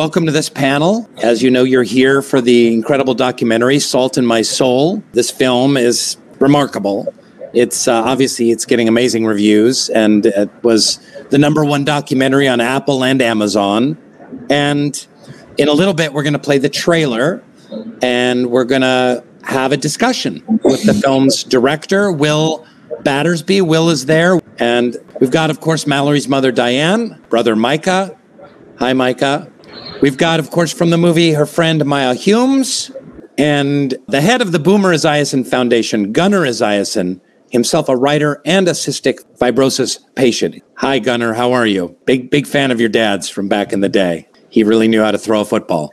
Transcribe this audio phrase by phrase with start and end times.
[0.00, 1.06] welcome to this panel.
[1.22, 5.02] As you know, you're here for the incredible documentary Salt in My Soul.
[5.12, 7.12] This film is remarkable.
[7.52, 12.62] It's uh, obviously it's getting amazing reviews, and it was the number one documentary on
[12.62, 13.98] Apple and Amazon.
[14.48, 15.06] And
[15.58, 17.44] in a little bit, we're going to play the trailer,
[18.00, 22.66] and we're going to have a discussion with the film's director, Will
[23.02, 23.60] Battersby.
[23.60, 28.16] Will is there, and we've got, of course, Mallory's mother, Diane, brother Micah.
[28.78, 29.52] Hi, Micah.
[30.00, 32.90] We've got, of course, from the movie, her friend Maya Humes,
[33.36, 37.20] and the head of the Boomer Esiason Foundation, Gunnar Esiason,
[37.50, 40.62] himself a writer and a cystic fibrosis patient.
[40.76, 41.34] Hi, Gunnar.
[41.34, 41.98] How are you?
[42.06, 44.26] Big, big fan of your dad's from back in the day.
[44.48, 45.92] He really knew how to throw a football.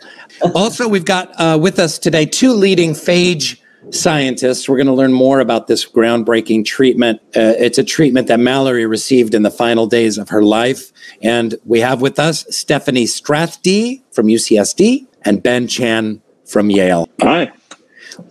[0.55, 3.59] also, we've got uh, with us today two leading phage
[3.91, 4.67] scientists.
[4.67, 7.21] We're going to learn more about this groundbreaking treatment.
[7.35, 10.91] Uh, it's a treatment that Mallory received in the final days of her life.
[11.21, 17.09] And we have with us Stephanie Strathdee from UCSD and Ben Chan from Yale.
[17.21, 17.51] Hi.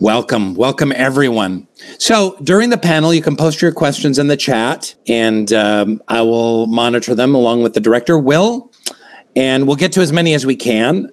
[0.01, 0.55] Welcome.
[0.55, 1.69] Welcome, everyone.
[1.99, 6.23] So during the panel, you can post your questions in the chat and um, I
[6.23, 8.73] will monitor them along with the director, Will,
[9.37, 11.11] and we'll get to as many as we can.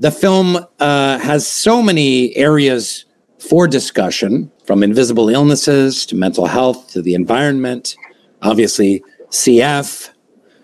[0.00, 3.05] The film uh, has so many areas
[3.48, 7.96] for discussion from invisible illnesses to mental health to the environment,
[8.42, 10.10] obviously, CF,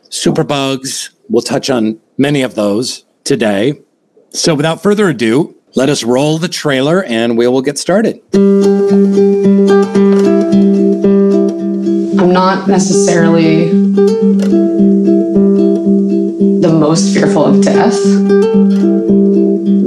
[0.08, 1.10] superbugs.
[1.28, 3.80] We'll touch on many of those today.
[4.30, 8.20] So without further ado, let us roll the trailer and we will get started.
[12.18, 13.70] I'm not necessarily
[16.60, 17.94] the most fearful of death,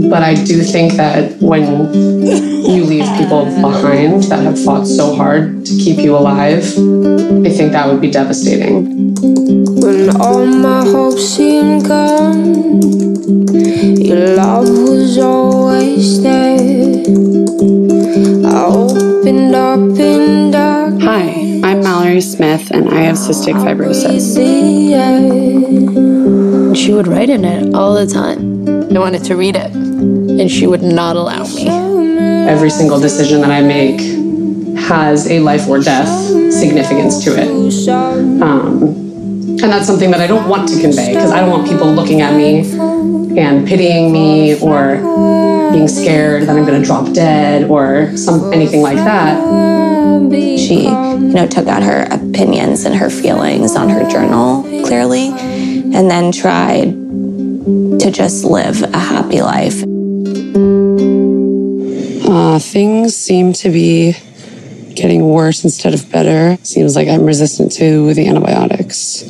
[0.09, 1.63] but I do think that when
[2.66, 7.71] you leave people behind that have fought so hard to keep you alive, I think
[7.71, 9.15] that would be devastating.
[9.81, 12.81] When all my hopes seemed gone,
[13.99, 17.05] your love was always there.
[18.45, 21.01] I opened up in dark.
[21.01, 24.35] Hi, I'm Mallory Smith, and I have cystic fibrosis.
[26.75, 28.64] She would write in it all the time.
[28.95, 31.67] I wanted to read it, and she would not allow me.
[32.47, 34.00] Every single decision that I make
[34.79, 36.07] has a life or death
[36.53, 37.89] significance to it.
[38.41, 38.83] Um,
[39.47, 42.22] and that's something that I don't want to convey because I don't want people looking
[42.22, 42.59] at me
[43.38, 44.95] and pitying me or
[45.72, 49.41] being scared that I'm going to drop dead or some anything like that.
[50.57, 56.09] She, you know, took out her opinions and her feelings on her journal clearly, and
[56.09, 56.94] then tried
[57.65, 59.83] to just live a happy life.
[62.27, 64.13] Uh, things seem to be
[64.93, 66.57] getting worse instead of better.
[66.63, 69.23] Seems like I'm resistant to the antibiotics.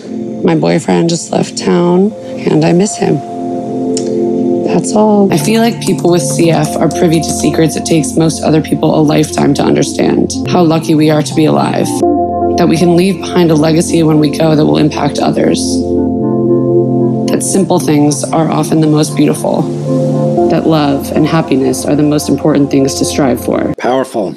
[0.44, 3.16] My boyfriend just left town and I miss him.
[4.66, 5.32] That's all.
[5.32, 9.00] I feel like people with CF are privy to secrets it takes most other people
[9.00, 10.34] a lifetime to understand.
[10.48, 11.88] How lucky we are to be alive.
[12.58, 15.60] That we can leave behind a legacy when we go that will impact others.
[17.36, 19.64] That simple things are often the most beautiful.
[20.48, 23.74] That love and happiness are the most important things to strive for.
[23.78, 24.36] Powerful.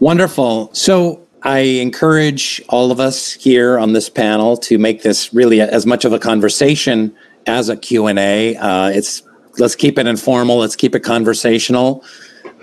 [0.00, 0.70] Wonderful.
[0.72, 5.84] So I encourage all of us here on this panel to make this really as
[5.84, 7.14] much of a conversation
[7.46, 8.56] as a Q&A.
[8.56, 9.22] Uh, it's
[9.58, 12.02] let's keep it informal, let's keep it conversational.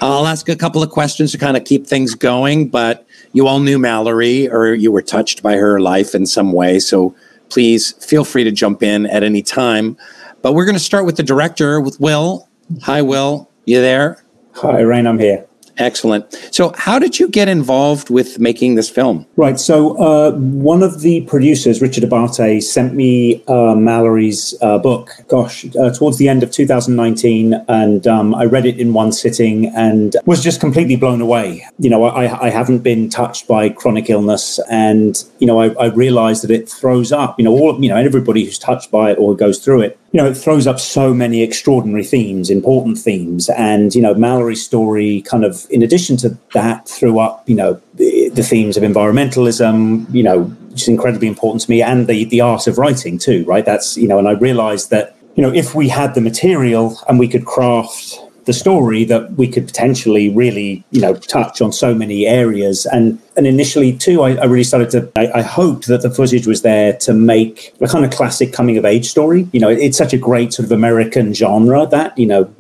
[0.02, 3.60] I'll ask a couple of questions to kind of keep things going, but you all
[3.60, 7.14] knew Mallory or you were touched by her life in some way, so
[7.50, 9.98] please feel free to jump in at any time.
[10.42, 12.48] But we're going to start with the director, with Will.
[12.84, 13.50] Hi, Will.
[13.66, 14.24] You there?
[14.54, 15.49] Hi, Rainn, I'm here.
[15.80, 16.38] Excellent.
[16.52, 19.26] So, how did you get involved with making this film?
[19.38, 19.58] Right.
[19.58, 25.66] So, uh, one of the producers, Richard Abate, sent me uh, Mallory's uh, book, gosh,
[25.78, 27.54] uh, towards the end of 2019.
[27.70, 31.66] And um, I read it in one sitting and was just completely blown away.
[31.80, 34.60] You know, I, I haven't been touched by chronic illness.
[34.70, 37.96] And, you know, I, I realized that it throws up, you know, all, you know,
[37.96, 41.14] everybody who's touched by it or goes through it you know, it throws up so
[41.14, 43.50] many extraordinary themes, important themes.
[43.50, 47.80] And, you know, Mallory's story kind of, in addition to that, threw up, you know,
[47.94, 52.26] the, the themes of environmentalism, you know, which is incredibly important to me, and the,
[52.26, 53.66] the art of writing too, right?
[53.66, 57.20] That's, you know, and I realized that, you know, if we had the material and
[57.20, 61.94] we could craft the story that we could potentially really, you know, touch on so
[61.94, 62.88] many areas.
[62.88, 65.12] And and initially too, I, I really started to.
[65.16, 68.76] I, I, hoped that the footage was there to make a kind of classic coming
[68.76, 69.48] of age story.
[69.52, 72.52] You know, it, it's such a great sort of American genre that you know,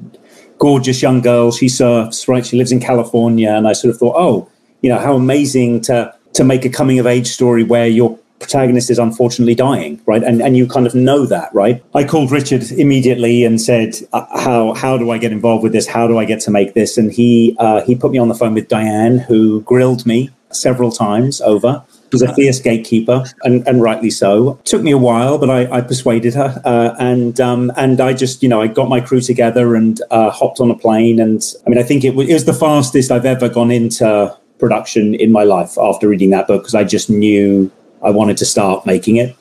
[0.59, 1.51] gorgeous young girl.
[1.51, 2.45] She surfs, right?
[2.45, 4.47] She lives in California, and I sort of thought, oh,
[4.83, 8.89] you know, how amazing to to make a coming of age story where you're protagonist
[8.89, 10.23] is unfortunately dying, right?
[10.23, 11.83] And and you kind of know that, right?
[11.93, 15.87] I called Richard immediately and said, uh, "How how do I get involved with this?
[15.87, 18.35] How do I get to make this?" And he uh, he put me on the
[18.35, 21.83] phone with Diane, who grilled me several times over.
[22.11, 24.57] Was a fierce gatekeeper, and, and rightly so.
[24.61, 28.13] It took me a while, but I, I persuaded her, uh, and um, and I
[28.13, 31.39] just you know I got my crew together and uh, hopped on a plane, and
[31.67, 35.31] I mean I think it it was the fastest I've ever gone into production in
[35.31, 37.71] my life after reading that book because I just knew
[38.03, 39.35] I wanted to start making it.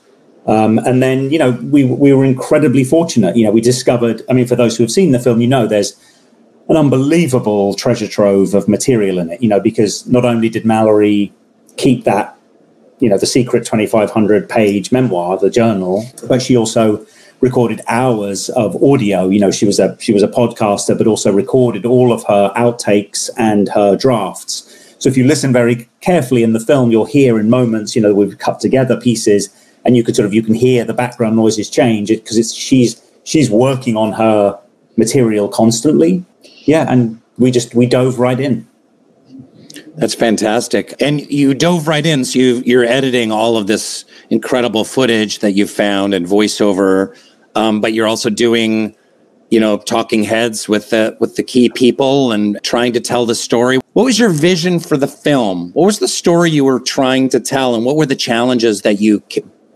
[0.47, 3.37] Um, and then, you know, we, we were incredibly fortunate.
[3.37, 5.67] You know, we discovered, I mean, for those who have seen the film, you know,
[5.67, 5.95] there's
[6.69, 11.33] an unbelievable treasure trove of material in it, you know, because not only did Mallory
[11.77, 12.37] keep that,
[12.99, 17.07] you know, the secret 2,500 page memoir, the journal, but she also
[17.41, 19.29] recorded hours of audio.
[19.29, 22.53] You know, she was a she was a podcaster, but also recorded all of her
[22.57, 24.88] outtakes and her drafts.
[24.99, 28.15] So if you listen very carefully in the film, you'll hear in moments, you know,
[28.15, 29.49] we've cut together pieces,
[29.85, 33.01] and you could sort of you can hear the background noises change because it's she's
[33.25, 34.59] she's working on her
[34.97, 36.25] material constantly.
[36.65, 38.67] Yeah, and we just we dove right in.
[39.97, 40.95] That's fantastic.
[41.01, 42.25] And you dove right in.
[42.25, 47.17] So you, you're editing all of this incredible footage that you found and voiceover,
[47.55, 48.95] um, but you're also doing
[49.51, 53.35] you know, talking heads with the with the key people and trying to tell the
[53.35, 53.79] story.
[53.95, 55.71] What was your vision for the film?
[55.73, 59.01] What was the story you were trying to tell, and what were the challenges that
[59.01, 59.23] you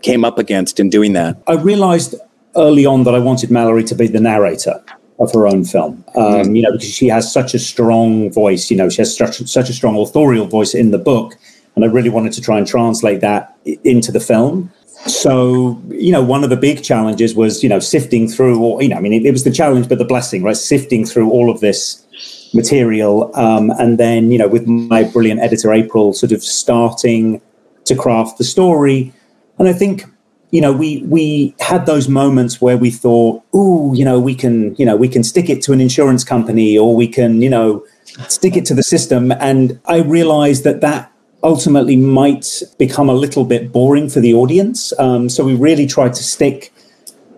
[0.01, 1.41] came up against in doing that?
[1.47, 2.15] I realized
[2.55, 4.83] early on that I wanted Mallory to be the narrator
[5.19, 6.03] of her own film.
[6.15, 6.55] Um, mm.
[6.55, 8.69] You know, because she has such a strong voice.
[8.69, 11.35] You know, she has such, such a strong authorial voice in the book,
[11.75, 14.71] and I really wanted to try and translate that into the film
[15.05, 18.87] so you know one of the big challenges was you know sifting through or you
[18.87, 20.55] know i mean it, it was the challenge but the blessing right?
[20.55, 22.05] Sifting through all of this
[22.53, 27.41] material um, and then you know with my brilliant editor april sort of starting
[27.85, 29.11] to craft the story.
[29.59, 30.05] And i think
[30.51, 34.75] you know we we had those moments where we thought oh you know we can
[34.75, 37.85] you know we can stick it to an insurance company or we can you know
[38.29, 39.31] stick it to the system.
[39.33, 41.11] And i realized that that
[41.43, 44.97] ultimately might become a little bit boring for the audience.
[44.97, 46.71] Um, so we really tried to stick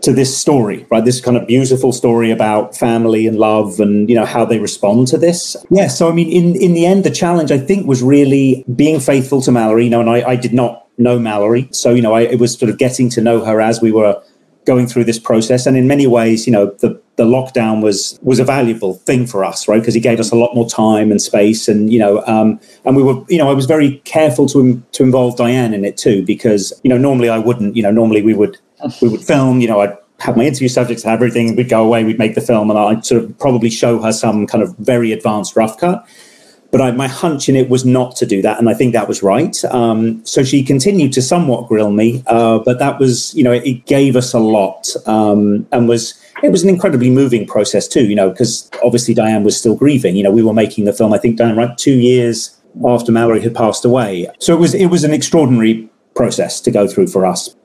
[0.02, 1.04] to this story, right?
[1.04, 5.08] This kind of beautiful story about family and love and, you know, how they respond
[5.08, 5.58] to this.
[5.72, 5.88] Yeah.
[5.88, 9.42] So, I mean, in, in the end, the challenge, I think, was really being faithful
[9.42, 11.68] to Mallory, you know, and I, I did not know Mallory.
[11.72, 14.22] So, you know, I, it was sort of getting to know her as we were
[14.66, 15.66] going through this process.
[15.66, 19.46] And in many ways, you know, the, the lockdown was was a valuable thing for
[19.46, 19.80] us, right?
[19.80, 22.96] Because he gave us a lot more time and space, and you know, um, and
[22.96, 26.26] we were, you know, I was very careful to to involve Diane in it too,
[26.26, 28.58] because you know, normally I wouldn't, you know, normally we would
[29.02, 32.04] we would film, you know, I'd have my interview subjects, have everything, we'd go away,
[32.04, 35.12] we'd make the film, and I'd sort of probably show her some kind of very
[35.12, 36.08] advanced rough cut.
[36.76, 39.08] But I, my hunch in it was not to do that, and I think that
[39.08, 39.64] was right.
[39.64, 43.66] Um, so she continued to somewhat grill me, uh, but that was, you know, it,
[43.66, 48.04] it gave us a lot, um, and was it was an incredibly moving process too.
[48.10, 50.18] You know, because obviously Diane was still grieving.
[50.18, 51.14] You know, we were making the film.
[51.14, 52.54] I think Diane, right, two years
[52.86, 54.28] after Mallory had passed away.
[54.40, 57.56] So it was it was an extraordinary process to go through for us.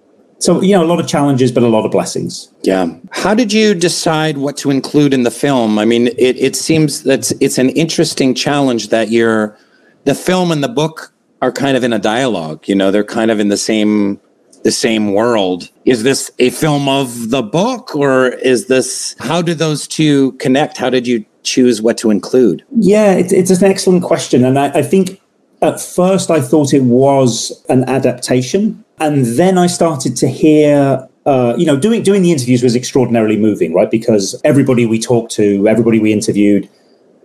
[0.40, 2.50] So, you know, a lot of challenges, but a lot of blessings.
[2.62, 2.94] Yeah.
[3.10, 5.78] How did you decide what to include in the film?
[5.78, 9.56] I mean, it, it seems that it's an interesting challenge that you're,
[10.04, 13.30] the film and the book are kind of in a dialogue, you know, they're kind
[13.30, 14.18] of in the same,
[14.64, 15.68] the same world.
[15.84, 20.78] Is this a film of the book or is this, how do those two connect?
[20.78, 22.64] How did you choose what to include?
[22.76, 24.44] Yeah, it, it's an excellent question.
[24.44, 25.20] And I, I think
[25.62, 31.54] at first I thought it was an adaptation and then I started to hear uh,
[31.56, 33.90] you know, doing doing the interviews was extraordinarily moving, right?
[33.90, 36.68] Because everybody we talked to, everybody we interviewed,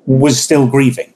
[0.05, 1.13] was still grieving,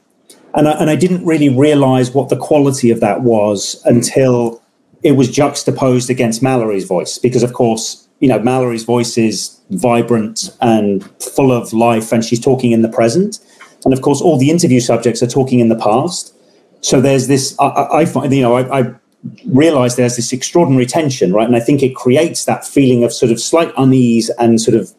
[0.53, 4.61] and I, and I didn't really realize what the quality of that was until
[5.03, 7.17] it was juxtaposed against Mallory's voice.
[7.17, 12.39] Because of course, you know, Mallory's voice is vibrant and full of life, and she's
[12.39, 13.39] talking in the present,
[13.83, 16.33] and of course, all the interview subjects are talking in the past.
[16.81, 17.57] So there's this.
[17.59, 18.95] I, I find, you know, I, I
[19.45, 21.47] realize there's this extraordinary tension, right?
[21.47, 24.91] And I think it creates that feeling of sort of slight unease and sort of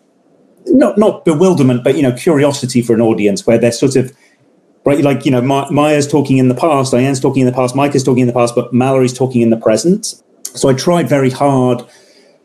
[0.67, 4.13] not not bewilderment, but you know, curiosity for an audience where they're sort of
[4.85, 7.95] right, like you know, Maya's talking in the past, Diane's talking in the past, Mike
[7.95, 10.23] is talking in the past, but Mallory's talking in the present.
[10.55, 11.83] So I tried very hard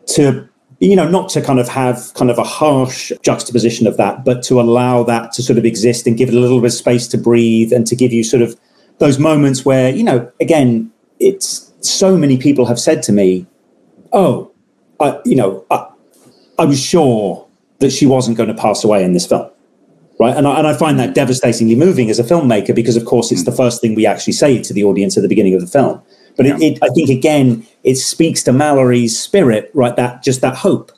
[0.08, 0.48] to
[0.79, 4.44] you know not to kind of have kind of a harsh juxtaposition of that but
[4.44, 7.08] to allow that to sort of exist and give it a little bit of space
[7.08, 8.60] to breathe and to give you sort of
[9.00, 13.46] those moments where you know again it's so many people have said to me,
[14.12, 14.51] "Oh,
[15.00, 15.88] I, you know, I,
[16.60, 17.48] I was sure
[17.80, 19.50] that she wasn't going to pass away in this film."
[20.18, 20.36] Right.
[20.36, 23.44] And I, and I find that devastatingly moving as a filmmaker because, of course, it's
[23.44, 23.58] the hmm.
[23.58, 26.01] first thing we actually say to the audience at the beginning of the film.
[26.38, 26.56] But yeah.
[26.56, 29.96] it, it, I think again, it speaks to Mallory's spirit, right?
[29.96, 30.92] That just that hope,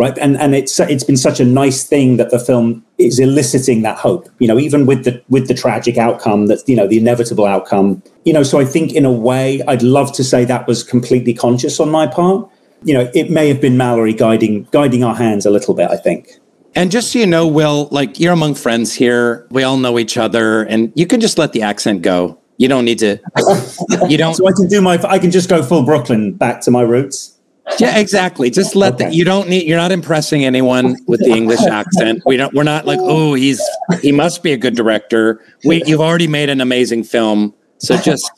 [0.00, 0.16] right?
[0.16, 3.98] And and it's it's been such a nice thing that the film is eliciting that
[3.98, 4.30] hope.
[4.38, 8.02] You know, even with the with the tragic outcome, that's you know the inevitable outcome.
[8.24, 11.34] You know, so I think in a way, I'd love to say that was completely
[11.34, 12.48] conscious on my part.
[12.82, 15.90] You know, it may have been Mallory guiding guiding our hands a little bit.
[15.90, 16.30] I think.
[16.74, 19.46] And just so you know, Will, like you're among friends here.
[19.50, 22.38] We all know each other, and you can just let the accent go.
[22.56, 23.18] You don't need to.
[24.08, 24.34] You don't.
[24.34, 24.98] so I can do my.
[25.02, 27.36] I can just go full Brooklyn back to my roots.
[27.78, 28.50] Yeah, exactly.
[28.50, 29.08] Just let okay.
[29.08, 29.14] the.
[29.14, 29.66] You don't need.
[29.66, 32.22] You're not impressing anyone with the English accent.
[32.26, 32.52] We don't.
[32.54, 33.60] We're not like, oh, he's.
[34.02, 35.44] He must be a good director.
[35.64, 35.82] We.
[35.84, 37.54] You've already made an amazing film.
[37.78, 38.30] So just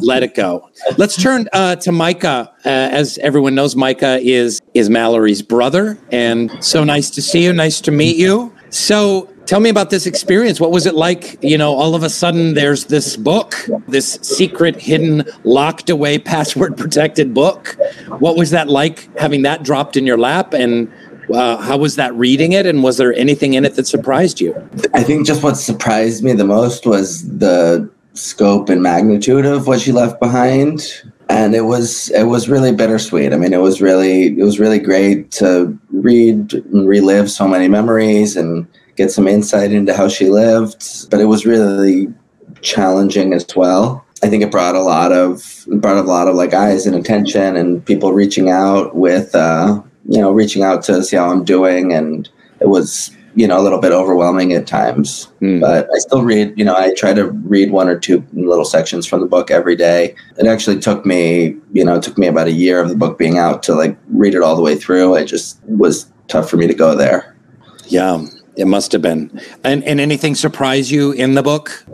[0.00, 0.70] let it go.
[0.96, 2.50] Let's turn uh, to Micah.
[2.64, 7.52] Uh, as everyone knows, Micah is is Mallory's brother, and so nice to see you.
[7.52, 8.54] Nice to meet you.
[8.70, 10.60] So tell me about this experience.
[10.60, 11.42] What was it like?
[11.42, 13.54] You know, all of a sudden there's this book,
[13.88, 17.76] this secret, hidden, locked away, password protected book.
[18.18, 20.52] What was that like having that dropped in your lap?
[20.52, 20.92] And
[21.32, 22.66] uh, how was that reading it?
[22.66, 24.54] And was there anything in it that surprised you?
[24.92, 29.80] I think just what surprised me the most was the scope and magnitude of what
[29.80, 34.26] she left behind and it was it was really bittersweet i mean it was really
[34.38, 39.72] it was really great to read and relive so many memories and get some insight
[39.72, 42.12] into how she lived but it was really
[42.64, 44.04] challenging as well.
[44.22, 47.56] I think it brought a lot of brought a lot of like eyes and attention
[47.56, 51.92] and people reaching out with uh you know reaching out to see how i'm doing
[51.92, 52.28] and
[52.60, 55.30] it was you know a little bit overwhelming at times.
[55.42, 55.60] Mm.
[55.60, 59.06] but i still read you know i try to read one or two little sections
[59.06, 60.14] from the book every day.
[60.38, 63.18] It actually took me you know it took me about a year of the book
[63.18, 65.16] being out to like read it all the way through.
[65.16, 67.36] It just was tough for me to go there.
[67.88, 68.24] Yeah
[68.56, 69.40] it must have been.
[69.62, 71.84] And, and anything surprise you in the book?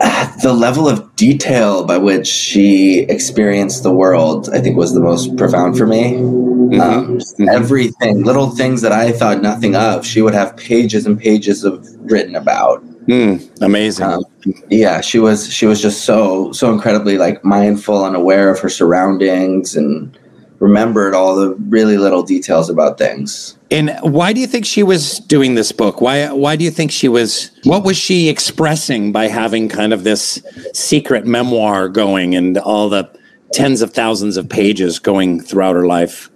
[0.43, 5.35] The level of detail by which she experienced the world, I think, was the most
[5.37, 6.13] profound for me.
[6.13, 6.81] Mm-hmm.
[6.81, 7.49] Um, mm-hmm.
[7.49, 11.87] Everything, little things that I thought nothing of, she would have pages and pages of
[11.99, 12.83] written about.
[13.07, 14.05] Mm, amazing.
[14.05, 14.23] Um,
[14.69, 18.69] yeah, she was she was just so so incredibly like mindful and aware of her
[18.69, 20.17] surroundings and
[20.61, 23.57] remembered all the really little details about things.
[23.71, 25.99] And why do you think she was doing this book?
[25.99, 30.03] Why why do you think she was what was she expressing by having kind of
[30.03, 30.41] this
[30.73, 33.11] secret memoir going and all the
[33.51, 36.29] tens of thousands of pages going throughout her life?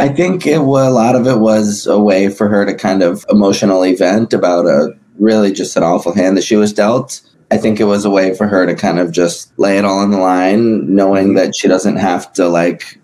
[0.00, 3.04] I think it was, a lot of it was a way for her to kind
[3.04, 7.20] of emotionally vent about a really just an awful hand that she was dealt.
[7.52, 10.00] I think it was a way for her to kind of just lay it all
[10.00, 12.98] on the line, knowing that she doesn't have to like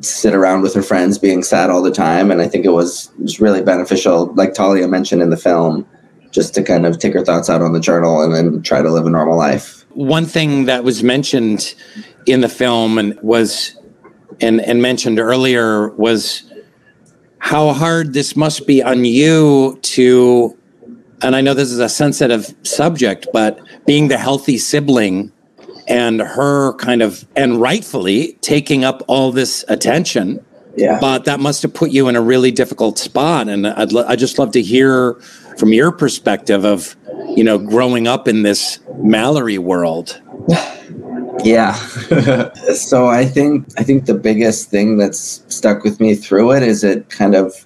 [0.00, 2.30] sit around with her friends being sad all the time.
[2.30, 5.86] And I think it was, really beneficial, like Talia mentioned in the film,
[6.30, 8.90] just to kind of take her thoughts out on the journal and then try to
[8.90, 9.84] live a normal life.
[9.90, 11.74] One thing that was mentioned
[12.26, 13.76] in the film and was
[14.40, 16.50] and, and mentioned earlier was
[17.38, 20.56] how hard this must be on you to
[21.22, 25.32] and I know this is a sensitive subject, but being the healthy sibling
[25.88, 30.44] and her kind of and rightfully taking up all this attention.
[30.76, 30.98] Yeah.
[31.00, 34.14] But that must have put you in a really difficult spot, and I'd lo- I
[34.14, 35.14] just love to hear
[35.58, 36.94] from your perspective of
[37.34, 40.20] you know growing up in this Mallory world.
[41.44, 41.74] Yeah.
[42.74, 46.82] so I think I think the biggest thing that's stuck with me through it is
[46.82, 47.64] it kind of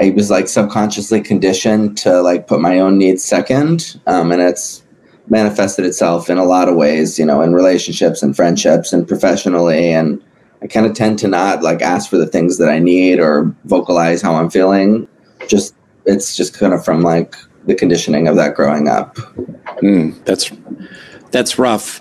[0.00, 4.82] I was like subconsciously conditioned to like put my own needs second, um, and it's
[5.30, 9.92] manifested itself in a lot of ways, you know, in relationships and friendships and professionally.
[9.92, 10.22] And
[10.62, 13.54] I kind of tend to not like ask for the things that I need or
[13.64, 15.06] vocalize how I'm feeling.
[15.46, 15.74] Just,
[16.06, 19.16] it's just kind of from like the conditioning of that growing up.
[19.82, 20.50] Mm, that's,
[21.30, 22.00] that's rough.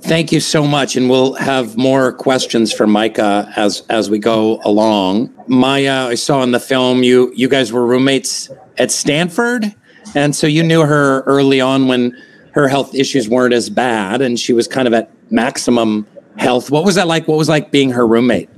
[0.00, 0.96] Thank you so much.
[0.96, 5.32] And we'll have more questions for Micah as, as we go along.
[5.46, 9.74] Maya, I saw in the film you, you guys were roommates at Stanford.
[10.14, 12.16] And so you knew her early on when
[12.54, 16.06] her health issues weren't as bad and she was kind of at maximum
[16.36, 16.70] health.
[16.70, 17.26] What was that like?
[17.26, 18.48] What was like being her roommate?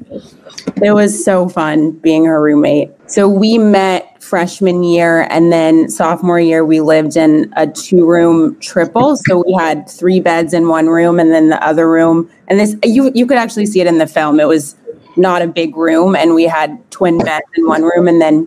[0.83, 2.91] It was so fun being her roommate.
[3.07, 8.59] So we met freshman year and then sophomore year we lived in a two room
[8.61, 9.17] triple.
[9.17, 12.76] So we had three beds in one room and then the other room and this
[12.85, 14.41] you you could actually see it in the film.
[14.41, 14.76] It was
[15.17, 18.47] not a big room and we had twin beds in one room and then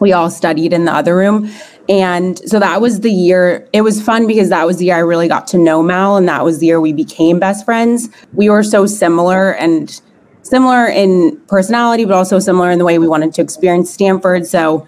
[0.00, 1.50] we all studied in the other room
[1.90, 5.00] and so that was the year, it was fun because that was the year I
[5.00, 8.08] really got to know Mal, and that was the year we became best friends.
[8.32, 10.00] We were so similar and
[10.42, 14.46] similar in personality, but also similar in the way we wanted to experience Stanford.
[14.46, 14.86] So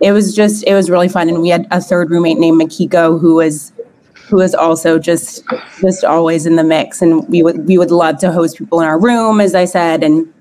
[0.00, 1.28] it was just, it was really fun.
[1.28, 3.72] And we had a third roommate named Makiko who was
[4.26, 5.44] who is also just
[5.80, 7.02] just always in the mix.
[7.02, 10.02] And we would we would love to host people in our room, as I said,
[10.02, 10.32] and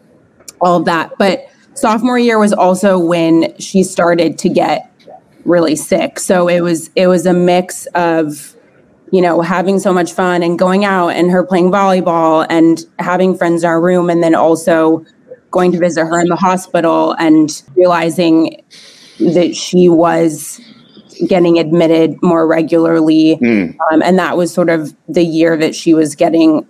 [0.61, 1.11] all of that.
[1.19, 4.90] But sophomore year was also when she started to get
[5.45, 6.19] really sick.
[6.19, 8.55] So it was it was a mix of
[9.11, 13.37] you know having so much fun and going out and her playing volleyball and having
[13.37, 15.05] friends in our room and then also
[15.51, 18.63] going to visit her in the hospital and realizing
[19.19, 20.61] that she was
[21.27, 23.77] getting admitted more regularly mm.
[23.91, 26.65] um, and that was sort of the year that she was getting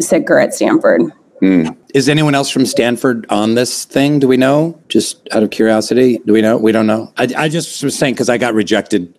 [0.00, 1.02] sicker at stanford
[1.42, 1.76] mm.
[1.94, 4.18] Is anyone else from Stanford on this thing?
[4.18, 4.80] Do we know?
[4.88, 6.56] Just out of curiosity, do we know?
[6.56, 7.12] We don't know.
[7.16, 9.16] I, I just was saying because I got rejected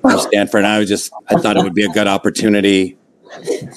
[0.00, 0.58] from Stanford.
[0.58, 2.96] and I was just I thought it would be a good opportunity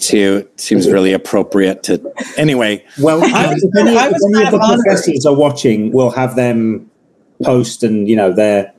[0.01, 2.85] to seems really appropriate to anyway.
[2.99, 6.89] Well, um, if any, if any of the professors are watching, we'll have them
[7.43, 8.73] post and you know their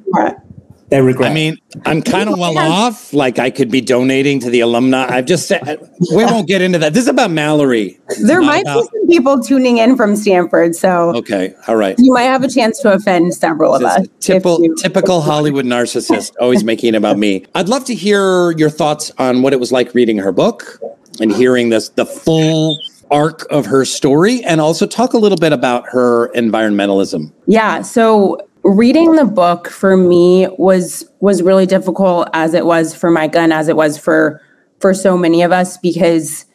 [0.88, 1.32] they regret.
[1.32, 3.12] I mean, I'm kind of well off.
[3.12, 5.06] Like I could be donating to the alumni.
[5.08, 5.78] I've just said
[6.14, 6.94] we won't get into that.
[6.94, 7.98] This is about Mallory.
[8.22, 11.96] There might about, be some people tuning in from Stanford, so okay, all right.
[11.98, 14.06] You might have a chance to offend several of us.
[14.20, 17.44] Typical, you- typical Hollywood narcissist, always making it about me.
[17.54, 20.80] I'd love to hear your thoughts on what it was like reading her book
[21.20, 22.78] and hearing this the full
[23.10, 27.32] arc of her story, and also talk a little bit about her environmentalism.
[27.46, 27.82] Yeah.
[27.82, 33.40] So reading the book for me was was really difficult as it was for Micah
[33.40, 34.40] and as it was for
[34.80, 36.46] for so many of us because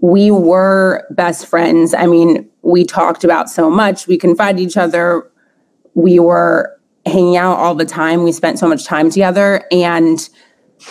[0.00, 1.94] we were best friends.
[1.94, 5.30] I mean, we talked about so much, we confided each other,
[5.94, 9.64] we were hanging out all the time, we spent so much time together.
[9.72, 10.28] And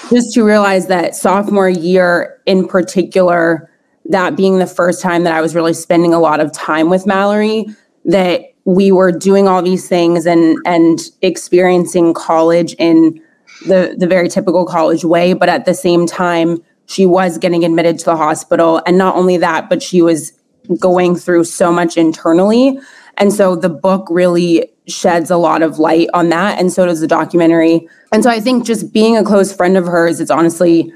[0.09, 3.69] just to realize that sophomore year in particular
[4.05, 7.05] that being the first time that I was really spending a lot of time with
[7.05, 7.65] Mallory
[8.05, 13.21] that we were doing all these things and and experiencing college in
[13.67, 17.97] the the very typical college way but at the same time she was getting admitted
[17.99, 18.81] to the hospital.
[18.85, 20.33] And not only that but she was
[20.79, 22.79] going through so much internally.
[23.17, 26.99] And so the book really sheds a lot of light on that and so does
[26.99, 27.87] the documentary.
[28.11, 30.93] And so i think just being a close friend of hers it's honestly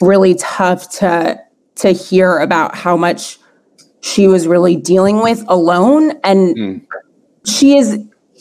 [0.00, 1.40] really tough to
[1.76, 3.38] to hear about how much
[4.02, 6.12] she was really dealing with alone.
[6.22, 6.86] And mm.
[7.46, 7.98] she is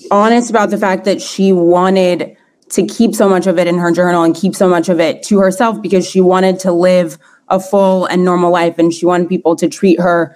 [0.10, 2.36] honest about the fact that she wanted
[2.69, 5.24] to keep so much of it in her journal and keep so much of it
[5.24, 7.17] to herself because she wanted to live
[7.50, 10.36] a full and normal life and she wanted people to treat her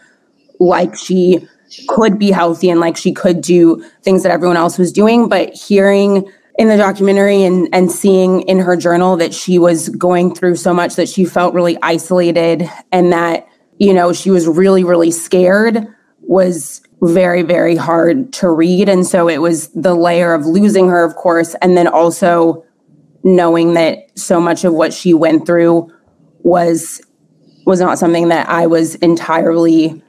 [0.60, 1.48] like she
[1.88, 5.54] could be healthy and like she could do things that everyone else was doing but
[5.54, 10.56] hearing in the documentary and and seeing in her journal that she was going through
[10.56, 15.12] so much that she felt really isolated and that you know, she was really, really
[15.12, 15.88] scared
[16.28, 18.90] was very, very hard to read.
[18.90, 22.66] And so it was the layer of losing her, of course, and then also
[23.24, 25.92] knowing that so much of what she went through
[26.40, 27.02] was
[27.66, 30.02] was not something that I was entirely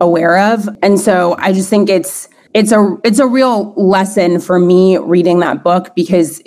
[0.00, 0.68] aware of.
[0.82, 5.40] And so I just think it's it's a it's a real lesson for me reading
[5.40, 6.40] that book because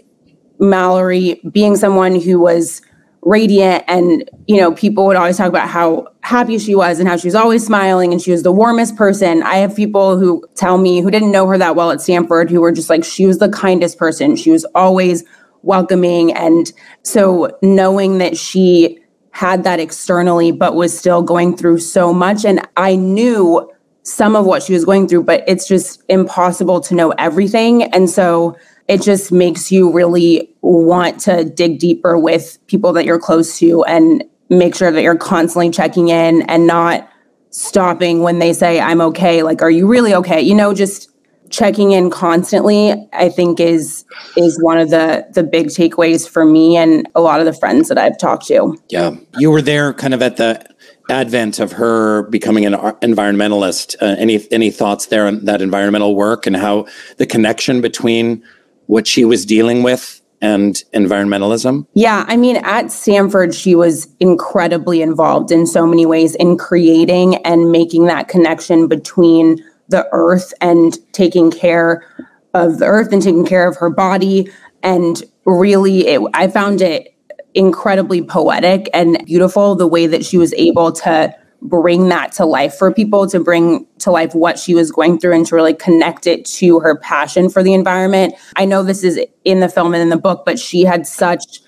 [0.60, 2.82] Mallory being someone who was
[3.26, 7.18] radiant and you know people would always talk about how happy she was and how
[7.18, 9.42] she was always smiling and she was the warmest person.
[9.44, 12.62] I have people who tell me who didn't know her that well at stanford who
[12.62, 14.36] were just like she was the kindest person.
[14.36, 15.24] She was always
[15.64, 19.00] welcoming and so knowing that she
[19.32, 23.68] had that externally but was still going through so much and i knew
[24.06, 27.84] some of what she was going through but it's just impossible to know everything.
[27.84, 28.56] And so
[28.88, 33.84] it just makes you really want to dig deeper with people that you're close to
[33.86, 37.10] and make sure that you're constantly checking in and not
[37.50, 39.42] stopping when they say i'm okay.
[39.44, 40.42] Like are you really okay?
[40.42, 41.10] You know just
[41.52, 44.04] checking in constantly i think is
[44.36, 47.88] is one of the the big takeaways for me and a lot of the friends
[47.88, 48.76] that i've talked to.
[48.90, 49.16] Yeah.
[49.38, 50.66] You were there kind of at the
[51.10, 53.96] advent of her becoming an environmentalist.
[54.02, 58.44] Uh, any any thoughts there on that environmental work and how the connection between
[58.88, 61.88] what she was dealing with and environmentalism?
[61.94, 67.36] Yeah, I mean, at Stanford, she was incredibly involved in so many ways in creating
[67.38, 72.06] and making that connection between the earth and taking care
[72.54, 74.50] of the earth and taking care of her body.
[74.84, 77.16] And really, it, I found it
[77.54, 81.36] incredibly poetic and beautiful the way that she was able to
[81.70, 85.34] bring that to life for people, to bring to life what she was going through
[85.34, 88.34] and to really connect it to her passion for the environment.
[88.56, 91.60] I know this is in the film and in the book, but she had such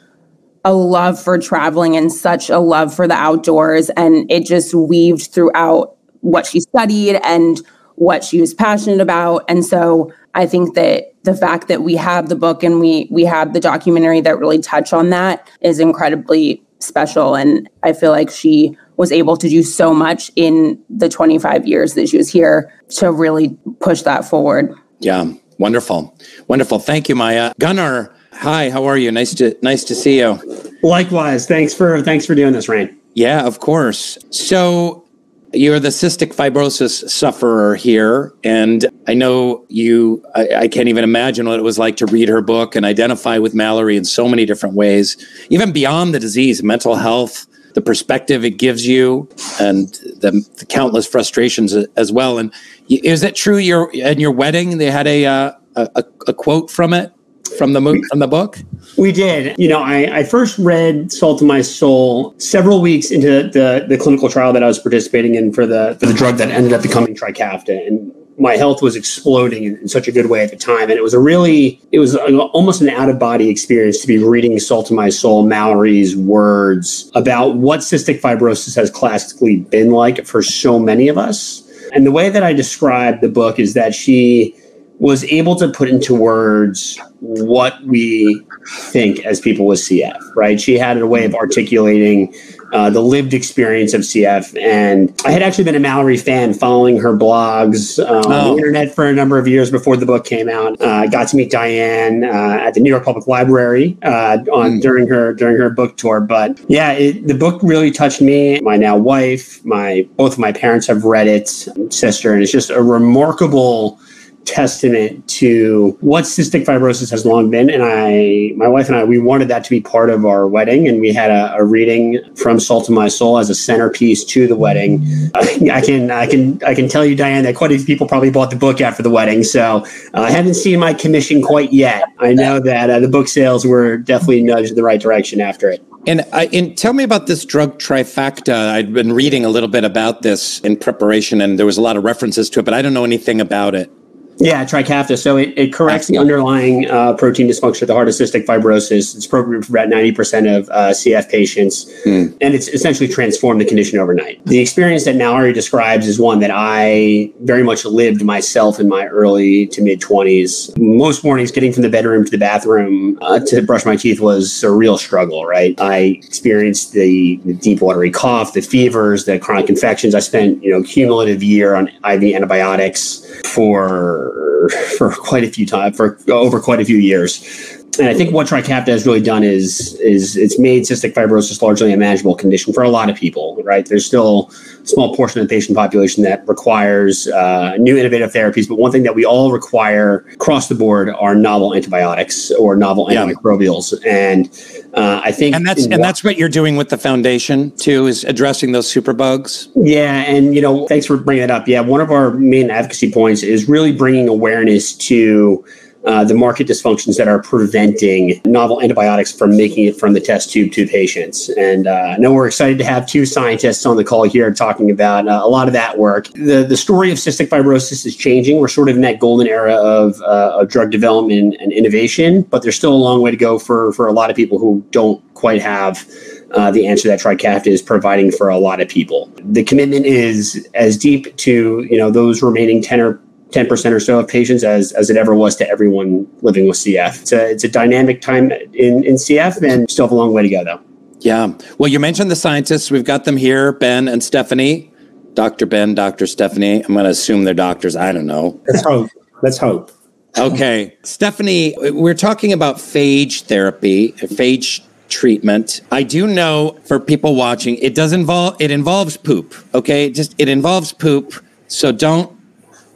[0.64, 3.90] a love for traveling and such a love for the outdoors.
[3.92, 7.62] And it just weaved throughout what she studied and
[7.96, 9.44] what she was passionate about.
[9.48, 13.26] And so I think that the fact that we have the book and we we
[13.26, 17.36] have the documentary that really touch on that is incredibly special.
[17.36, 21.94] And I feel like she was able to do so much in the 25 years
[21.94, 24.74] that she was here to really push that forward.
[25.00, 26.16] Yeah, wonderful.
[26.48, 26.80] Wonderful.
[26.80, 27.54] Thank you, Maya.
[27.60, 29.12] Gunnar, hi, how are you?
[29.12, 30.40] Nice to nice to see you.
[30.84, 31.48] Likewise.
[31.48, 32.96] Thanks for thanks for doing this, Rainn.
[33.14, 34.18] Yeah, of course.
[34.32, 35.08] So
[35.54, 38.34] you're the cystic fibrosis sufferer here.
[38.44, 42.28] And I know you, I, I, can't even imagine what it was like to read
[42.28, 45.18] her book and identify with Mallory in so many different ways,
[45.50, 49.30] even beyond the disease, mental health, the perspective it gives you,
[49.62, 49.90] and
[50.22, 52.40] the, the countless frustrations as well.
[52.40, 52.52] And
[52.90, 56.96] is it true your, at your wedding, they had a, uh, a, a quote from
[56.96, 57.13] it?
[57.58, 58.58] from the from the book?
[58.98, 59.58] We did.
[59.58, 63.98] You know, I, I first read Salt of My Soul several weeks into the the
[63.98, 66.82] clinical trial that I was participating in for the for the drug that ended up
[66.82, 70.58] becoming Trikafta, and my health was exploding in, in, such a good way at the
[70.58, 70.84] time.
[70.84, 74.17] And it was a really it was almost an out of body experience to be
[74.17, 80.26] reading salt of my soul mallory's words about what cystic fibrosis has classically been like
[80.26, 81.63] for so many of us.
[81.93, 84.54] And the way that i describe the book is that she
[85.00, 90.60] was able to put into words what we think as people with CF, right?
[90.60, 92.34] She had a way of articulating
[92.74, 94.60] uh, the lived experience of CF.
[94.62, 98.16] And I had actually been a Mallory fan following her blogs uh, oh.
[98.18, 98.58] on the oh.
[98.58, 100.80] internet for a number of years before the book came out.
[100.82, 104.72] Uh, I got to meet Diane uh, at the New York Public Library uh, on
[104.72, 104.82] mm.
[104.82, 106.20] during her during her book tour.
[106.20, 108.60] But yeah, it, the book really touched me.
[108.62, 112.70] My now wife, my both of my parents have read it, sister, and it's just
[112.70, 114.00] a remarkable
[114.48, 117.70] testament to what cystic fibrosis has long been.
[117.70, 120.88] And I, my wife and I, we wanted that to be part of our wedding,
[120.88, 124.48] and we had a, a reading from Salt of My Soul as a centerpiece to
[124.48, 125.06] the wedding.
[125.36, 128.32] I can, I can, I can tell you, Diane, that quite a few people probably
[128.32, 129.44] bought the book after the wedding.
[129.44, 132.06] So uh, I haven't seen my commission quite yet.
[132.20, 135.70] I know that uh, the book sales were definitely nudged in the right direction after
[135.70, 135.84] it.
[136.08, 138.70] And, I, and tell me about this drug trifecta.
[138.70, 141.98] I'd been reading a little bit about this in preparation, and there was a lot
[141.98, 143.92] of references to it, but I don't know anything about it.
[144.39, 145.17] Yeah, Trikafta.
[145.17, 149.15] So it, it corrects the underlying uh, protein dysfunction of the heart of cystic fibrosis.
[149.15, 152.36] It's appropriate for about 90% of uh, CF patients, mm.
[152.39, 154.43] and it's essentially transformed the condition overnight.
[154.45, 159.08] The experience that Mallory describes is one that I very much lived myself in my
[159.08, 160.78] early to mid 20s.
[160.78, 164.63] Most mornings, getting from the bedroom to the bathroom uh, to brush my teeth was
[164.63, 165.80] a real struggle, right?
[165.80, 170.13] I experienced the, the deep watery cough, the fevers, the chronic infections.
[170.13, 175.98] I spent, you know, cumulative year on IV antibiotics for for quite a few times
[175.98, 177.77] for over quite a few years.
[178.00, 181.92] And I think what Trikafta has really done is is it's made cystic fibrosis largely
[181.94, 183.62] a manageable condition for a lot of people.
[183.64, 183.86] Right?
[183.86, 184.52] There's still
[184.84, 188.92] a small portion of the patient population that requires uh, new innovative therapies, but one
[188.92, 193.26] thing that we all require across the board are novel antibiotics or novel yeah.
[193.26, 193.94] antimicrobials.
[194.06, 194.48] And
[194.94, 198.24] uh, I think, and that's and that's what you're doing with the foundation too, is
[198.24, 199.70] addressing those superbugs.
[199.76, 201.68] Yeah, and you know, thanks for bringing that up.
[201.68, 205.64] Yeah, one of our main advocacy points is really bringing awareness to
[206.08, 210.52] uh, the market dysfunctions that are preventing novel antibiotics from making it from the test
[210.52, 211.50] tube to patients.
[211.50, 214.89] And uh, I know we're excited to have two scientists on the call here talking
[214.89, 216.28] about uh, a lot of that work.
[216.30, 218.60] The, the story of cystic fibrosis is changing.
[218.60, 222.63] We're sort of in that golden era of, uh, of drug development and innovation, but
[222.63, 225.22] there's still a long way to go for, for a lot of people who don't
[225.34, 226.10] quite have
[226.52, 229.30] uh, the answer that Trikafta is providing for a lot of people.
[229.39, 233.20] The commitment is as deep to you know those remaining 10 or
[233.52, 237.22] 10% or so of patients as, as it ever was to everyone living with CF.
[237.22, 240.44] It's a, it's a dynamic time in, in CF and still have a long way
[240.44, 240.82] to go, though.
[241.20, 241.54] Yeah.
[241.78, 242.92] Well, you mentioned the scientists.
[242.92, 244.92] We've got them here, Ben and Stephanie.
[245.34, 245.66] Dr.
[245.66, 246.28] Ben, Dr.
[246.28, 246.84] Stephanie.
[246.84, 247.96] I'm going to assume they're doctors.
[247.96, 248.60] I don't know.
[248.68, 249.10] Let's hope.
[249.44, 249.92] Let's hope.
[250.38, 250.98] Okay.
[251.04, 255.82] Stephanie, we're talking about phage therapy, phage treatment.
[255.92, 259.56] I do know for people watching, it does involve it involves poop.
[259.74, 261.34] Okay, just it involves poop.
[261.68, 262.37] So don't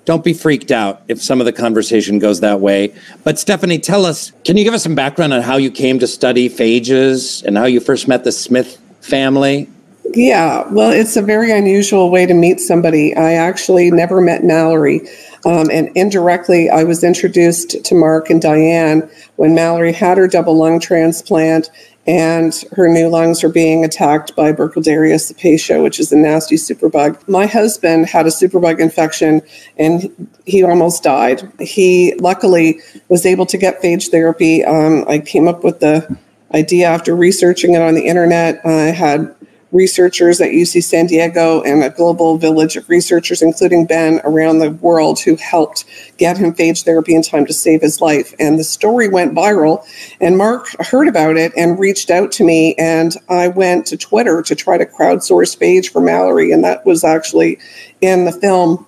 [0.06, 2.94] don't be freaked out if some of the conversation goes that way.
[3.24, 6.08] But Stephanie, tell us, can you give us some background on how you came to
[6.08, 9.70] study phages and how you first met the Smith family?
[10.14, 13.16] Yeah, well, it's a very unusual way to meet somebody.
[13.16, 15.02] I actually never met Mallory.
[15.46, 20.56] Um, and indirectly, I was introduced to Mark and Diane when Mallory had her double
[20.56, 21.70] lung transplant
[22.08, 27.28] and her new lungs are being attacked by Burkholderia cepacia, which is a nasty superbug.
[27.28, 29.42] My husband had a superbug infection
[29.78, 31.52] and he almost died.
[31.60, 34.64] He luckily was able to get phage therapy.
[34.64, 36.18] Um, I came up with the
[36.54, 38.66] idea after researching it on the internet.
[38.66, 39.34] I had
[39.72, 44.72] researchers at UC San Diego and a global village of researchers, including Ben, around the
[44.72, 45.86] world who helped
[46.18, 48.34] get him phage therapy in time to save his life.
[48.40, 49.86] And the story went viral,
[50.20, 52.76] and Mark heard about it and reached out to me.
[52.76, 57.04] And I went to Twitter to try to crowdsource phage for Mallory, and that was
[57.04, 57.60] actually
[58.02, 58.86] in the film.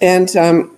[0.00, 0.75] And um,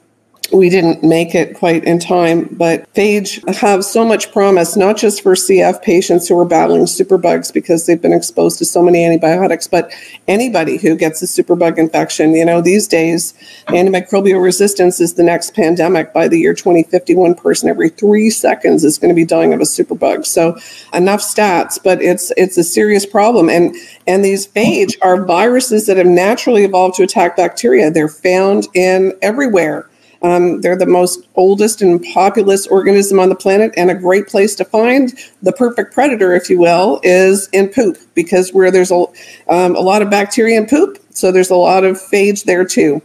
[0.53, 5.23] we didn't make it quite in time, but phage have so much promise, not just
[5.23, 9.67] for CF patients who are battling superbugs because they've been exposed to so many antibiotics,
[9.67, 9.93] but
[10.27, 12.35] anybody who gets a superbug infection.
[12.35, 13.35] You know, these days,
[13.67, 16.15] antimicrobial resistance is the next pandemic.
[16.15, 19.61] By the year 2050, one person every three seconds is going to be dying of
[19.61, 20.25] a superbug.
[20.25, 20.59] So,
[20.95, 23.51] enough stats, but it's it's a serious problem.
[23.51, 27.91] And and these phage are viruses that have naturally evolved to attack bacteria.
[27.91, 29.89] They're found in everywhere
[30.23, 34.55] um, they're the most oldest and populous organism on the planet, and a great place
[34.57, 39.05] to find the perfect predator, if you will, is in poop because where there's a,
[39.49, 43.01] um, a lot of bacteria in poop, so there's a lot of phage there too.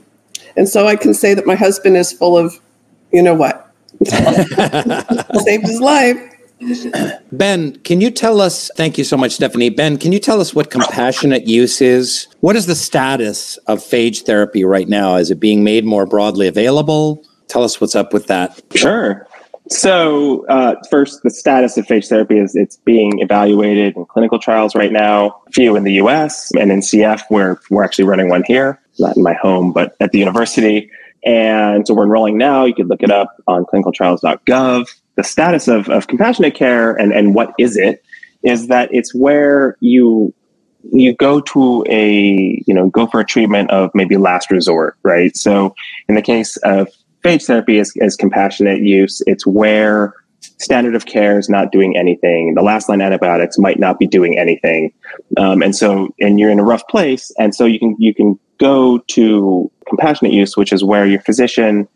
[0.55, 2.59] And so I can say that my husband is full of,
[3.11, 3.71] you know what,
[4.05, 6.32] saved his life.
[7.31, 8.69] Ben, can you tell us?
[8.75, 9.69] Thank you so much, Stephanie.
[9.69, 12.27] Ben, can you tell us what compassionate use is?
[12.39, 15.15] What is the status of phage therapy right now?
[15.15, 17.23] Is it being made more broadly available?
[17.47, 18.61] Tell us what's up with that.
[18.75, 19.27] Sure.
[19.69, 24.75] So, uh, first, the status of phage therapy is it's being evaluated in clinical trials
[24.75, 28.43] right now, a few in the US and in CF, where we're actually running one
[28.45, 30.89] here, not in my home, but at the university.
[31.25, 32.65] And so we're enrolling now.
[32.65, 37.35] You can look it up on clinicaltrials.gov the status of, of compassionate care and, and
[37.35, 38.03] what is it
[38.43, 40.33] is that it's where you
[40.91, 45.35] you go to a you know go for a treatment of maybe last resort right?
[45.37, 45.73] So
[46.09, 46.89] in the case of
[47.23, 50.13] phage therapy is compassionate use it's where
[50.59, 52.53] standard of care is not doing anything.
[52.53, 54.91] The last line antibiotics might not be doing anything.
[55.37, 58.37] Um, and so and you're in a rough place and so you can you can
[58.59, 61.87] go to compassionate use which is where your physician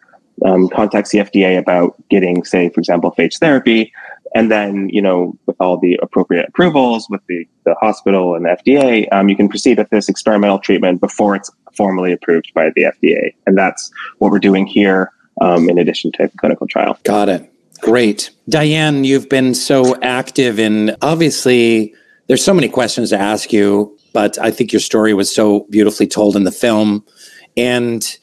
[0.45, 3.91] um, contacts the FDA about getting, say, for example, phage therapy.
[4.35, 8.49] And then, you know, with all the appropriate approvals with the, the hospital and the
[8.49, 12.83] FDA, um, you can proceed with this experimental treatment before it's formally approved by the
[12.83, 13.33] FDA.
[13.45, 16.99] And that's what we're doing here um, in addition to clinical trial.
[17.03, 17.51] Got it.
[17.81, 18.31] Great.
[18.49, 21.93] Diane, you've been so active in obviously,
[22.27, 26.07] there's so many questions to ask you, but I think your story was so beautifully
[26.07, 27.05] told in the film.
[27.55, 28.17] And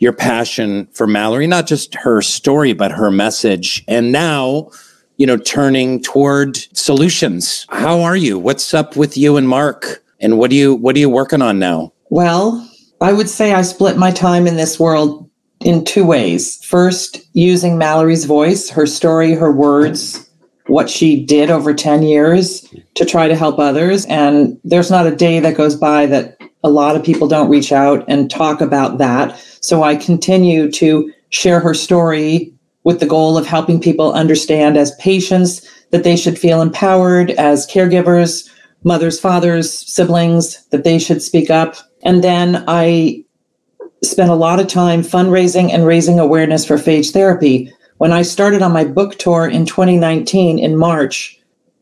[0.00, 3.84] your passion for Mallory, not just her story, but her message.
[3.86, 4.70] And now,
[5.18, 7.66] you know, turning toward solutions.
[7.68, 8.38] How are you?
[8.38, 10.02] What's up with you and Mark?
[10.18, 11.92] And what do you what are you working on now?
[12.08, 12.66] Well,
[13.00, 16.62] I would say I split my time in this world in two ways.
[16.64, 20.28] First, using Mallory's voice, her story, her words,
[20.66, 24.06] what she did over 10 years to try to help others.
[24.06, 27.72] And there's not a day that goes by that a lot of people don't reach
[27.72, 29.38] out and talk about that.
[29.60, 32.52] So I continue to share her story
[32.84, 37.66] with the goal of helping people understand as patients that they should feel empowered, as
[37.66, 38.48] caregivers,
[38.84, 41.76] mothers, fathers, siblings, that they should speak up.
[42.02, 43.24] And then I
[44.02, 47.72] spent a lot of time fundraising and raising awareness for phage therapy.
[47.98, 51.38] When I started on my book tour in 2019 in March,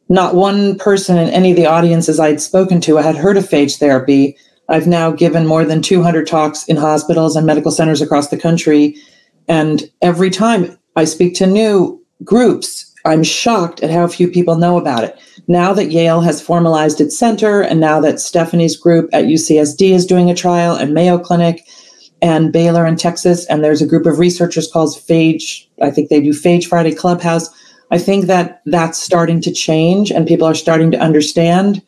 [0.09, 3.79] not one person in any of the audiences I'd spoken to had heard of phage
[3.79, 4.37] therapy.
[4.69, 8.97] I've now given more than 200 talks in hospitals and medical centers across the country.
[9.49, 14.77] And every time I speak to new groups, I'm shocked at how few people know
[14.77, 15.19] about it.
[15.47, 20.05] Now that Yale has formalized its center, and now that Stephanie's group at UCSD is
[20.05, 21.67] doing a trial, and Mayo Clinic,
[22.21, 26.21] and Baylor in Texas, and there's a group of researchers called Phage, I think they
[26.21, 27.49] do Phage Friday Clubhouse.
[27.91, 31.81] I think that that's starting to change, and people are starting to understand.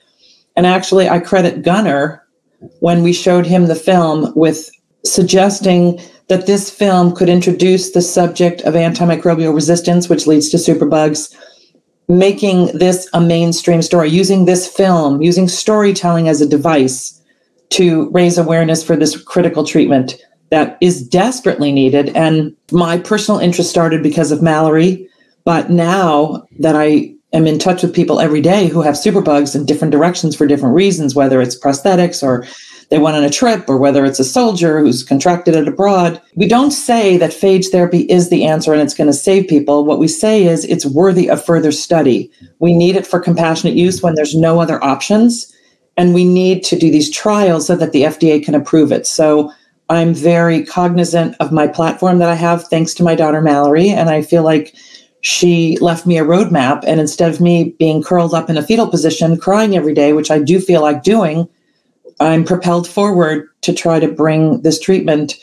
[0.56, 2.24] And actually, I credit Gunnar
[2.80, 4.70] when we showed him the film with
[5.04, 11.34] suggesting that this film could introduce the subject of antimicrobial resistance, which leads to superbugs,
[12.08, 17.20] making this a mainstream story, using this film, using storytelling as a device
[17.70, 20.16] to raise awareness for this critical treatment
[20.50, 22.10] that is desperately needed.
[22.16, 25.08] And my personal interest started because of Mallory.
[25.44, 29.66] But now that I am in touch with people every day who have superbugs in
[29.66, 32.46] different directions for different reasons, whether it's prosthetics or
[32.90, 36.20] they went on a trip or whether it's a soldier who's contracted it abroad.
[36.34, 39.84] We don't say that phage therapy is the answer and it's going to save people.
[39.84, 42.32] What we say is it's worthy of further study.
[42.58, 45.54] We need it for compassionate use when there's no other options.
[45.96, 49.06] And we need to do these trials so that the FDA can approve it.
[49.06, 49.52] So
[49.88, 53.90] I'm very cognizant of my platform that I have thanks to my daughter Mallory.
[53.90, 54.74] And I feel like
[55.22, 56.84] she left me a roadmap.
[56.86, 60.30] And instead of me being curled up in a fetal position, crying every day, which
[60.30, 61.48] I do feel like doing,
[62.20, 65.34] I'm propelled forward to try to bring this treatment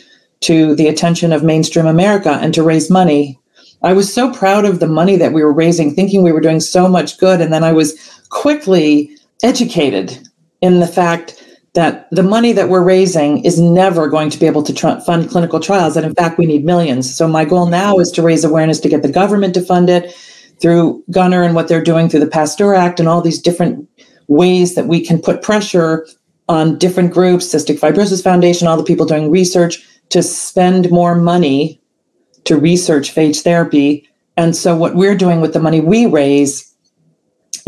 [0.42, 3.40] to the attention of mainstream America and to raise money.
[3.84, 6.60] I was so proud of the money that we were raising, thinking we were doing
[6.60, 7.42] so much good.
[7.42, 7.98] And then I was
[8.30, 10.18] quickly educated
[10.62, 11.37] in the fact
[11.78, 15.30] that the money that we're raising is never going to be able to tr- fund
[15.30, 15.96] clinical trials.
[15.96, 17.16] And in fact, we need millions.
[17.16, 20.12] So my goal now is to raise awareness to get the government to fund it
[20.60, 23.88] through Gunnar and what they're doing through the Pasteur Act and all these different
[24.28, 26.08] ways that we can put pressure
[26.50, 31.80] on different groups, Cystic Fibrosis Foundation, all the people doing research to spend more money
[32.46, 34.10] to research phage therapy.
[34.36, 36.74] And so what we're doing with the money we raise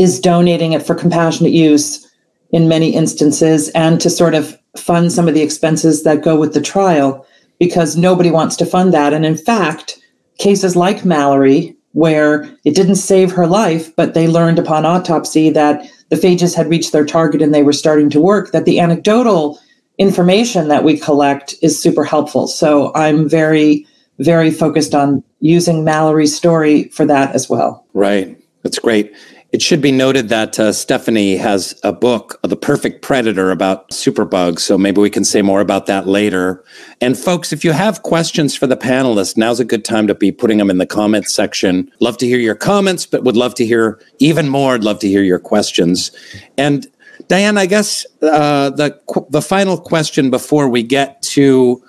[0.00, 2.09] is donating it for compassionate use
[2.52, 6.54] in many instances and to sort of fund some of the expenses that go with
[6.54, 7.26] the trial
[7.58, 9.12] because nobody wants to fund that.
[9.12, 9.98] And in fact,
[10.38, 15.88] cases like Mallory, where it didn't save her life, but they learned upon autopsy that
[16.08, 19.58] the phages had reached their target and they were starting to work, that the anecdotal
[19.98, 22.46] information that we collect is super helpful.
[22.46, 23.86] So I'm very,
[24.18, 27.84] very focused on using Mallory's story for that as well.
[27.92, 28.36] Right.
[28.62, 29.12] That's great.
[29.52, 34.60] It should be noted that uh, Stephanie has a book, The Perfect Predator, about superbugs.
[34.60, 36.64] So maybe we can say more about that later.
[37.00, 40.30] And folks, if you have questions for the panelists, now's a good time to be
[40.30, 41.90] putting them in the comments section.
[41.98, 44.74] Love to hear your comments, but would love to hear even more.
[44.74, 46.12] I'd love to hear your questions.
[46.56, 46.86] And
[47.26, 48.98] Diane, I guess uh, the
[49.30, 51.82] the final question before we get to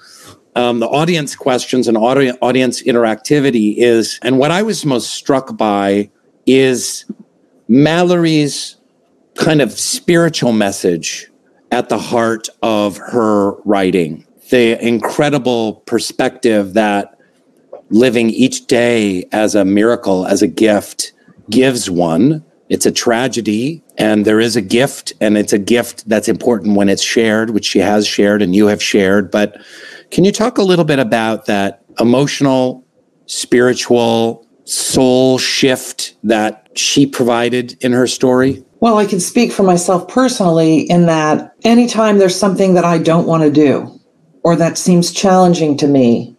[0.56, 5.56] um, the audience questions and audi- audience interactivity is, and what I was most struck
[5.56, 6.10] by
[6.46, 7.06] is
[7.72, 8.76] Mallory's
[9.36, 11.32] kind of spiritual message
[11.72, 14.28] at the heart of her writing.
[14.50, 17.18] The incredible perspective that
[17.90, 21.14] living each day as a miracle, as a gift,
[21.50, 22.44] gives one.
[22.68, 26.90] It's a tragedy, and there is a gift, and it's a gift that's important when
[26.90, 29.32] it's shared, which she has shared and you have shared.
[29.32, 29.62] But
[30.10, 32.84] can you talk a little bit about that emotional,
[33.28, 38.64] spiritual, soul shift that she provided in her story?
[38.80, 43.28] Well, I can speak for myself personally in that anytime there's something that I don't
[43.28, 44.00] want to do
[44.44, 46.36] or that seems challenging to me,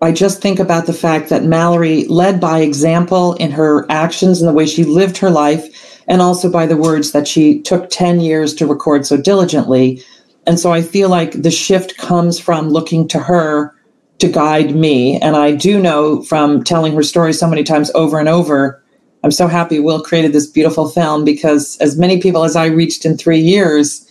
[0.00, 4.48] I just think about the fact that Mallory led by example in her actions and
[4.48, 8.20] the way she lived her life, and also by the words that she took 10
[8.20, 10.02] years to record so diligently.
[10.46, 13.74] And so I feel like the shift comes from looking to her
[14.18, 15.18] to guide me.
[15.20, 18.83] And I do know from telling her story so many times over and over,
[19.24, 23.06] I'm so happy Will created this beautiful film because as many people as I reached
[23.06, 24.06] in three years,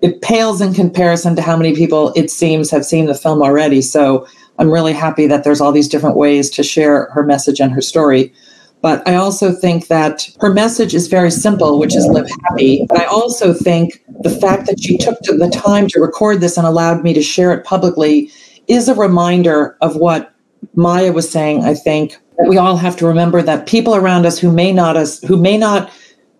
[0.00, 3.82] it pales in comparison to how many people it seems have seen the film already.
[3.82, 4.26] So
[4.58, 7.82] I'm really happy that there's all these different ways to share her message and her
[7.82, 8.32] story.
[8.80, 12.86] But I also think that her message is very simple, which is live happy.
[12.88, 16.66] But I also think the fact that she took the time to record this and
[16.66, 18.30] allowed me to share it publicly
[18.66, 20.34] is a reminder of what
[20.74, 24.52] Maya was saying, I think, we all have to remember that people around us who
[24.52, 25.90] may not us who may not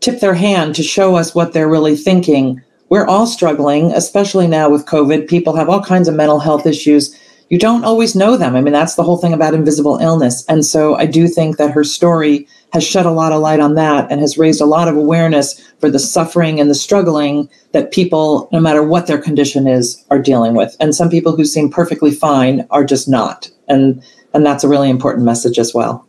[0.01, 4.69] tip their hand to show us what they're really thinking, we're all struggling, especially now
[4.69, 5.29] with COVID.
[5.29, 7.19] People have all kinds of mental health issues.
[7.49, 8.55] You don't always know them.
[8.55, 10.45] I mean, that's the whole thing about invisible illness.
[10.47, 13.75] And so I do think that her story has shed a lot of light on
[13.77, 17.93] that and has raised a lot of awareness for the suffering and the struggling that
[17.93, 20.77] people, no matter what their condition is, are dealing with.
[20.81, 23.49] And some people who seem perfectly fine are just not.
[23.69, 24.03] And
[24.35, 26.07] and that's a really important message as well.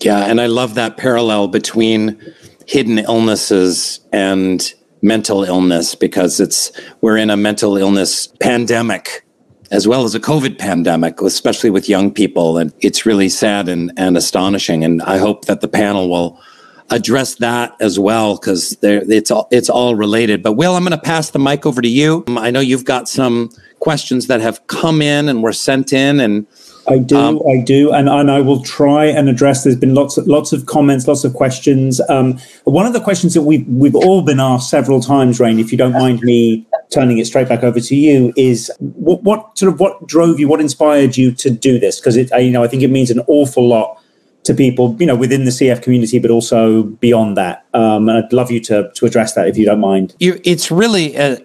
[0.00, 2.18] Yeah, and I love that parallel between
[2.66, 9.26] hidden illnesses and mental illness because it's we're in a mental illness pandemic
[9.70, 12.58] as well as a COVID pandemic, especially with young people.
[12.58, 14.84] And it's really sad and, and astonishing.
[14.84, 16.40] And I hope that the panel will
[16.90, 20.42] address that as well because it's all it's all related.
[20.42, 22.24] But Will, I'm going to pass the mic over to you.
[22.28, 23.50] I know you've got some
[23.80, 26.46] questions that have come in and were sent in, and
[26.88, 29.64] I do, um, I do, and, and I will try and address.
[29.64, 32.00] There's been lots of lots of comments, lots of questions.
[32.08, 35.72] Um, one of the questions that we've we've all been asked several times, Rainn, if
[35.72, 39.72] you don't mind me turning it straight back over to you, is what, what sort
[39.72, 41.98] of what drove you, what inspired you to do this?
[41.98, 44.00] Because it, you know, I think it means an awful lot
[44.44, 47.65] to people, you know, within the CF community, but also beyond that.
[47.76, 50.14] Um, and I'd love you to to address that if you don't mind.
[50.18, 51.36] You, it's really uh,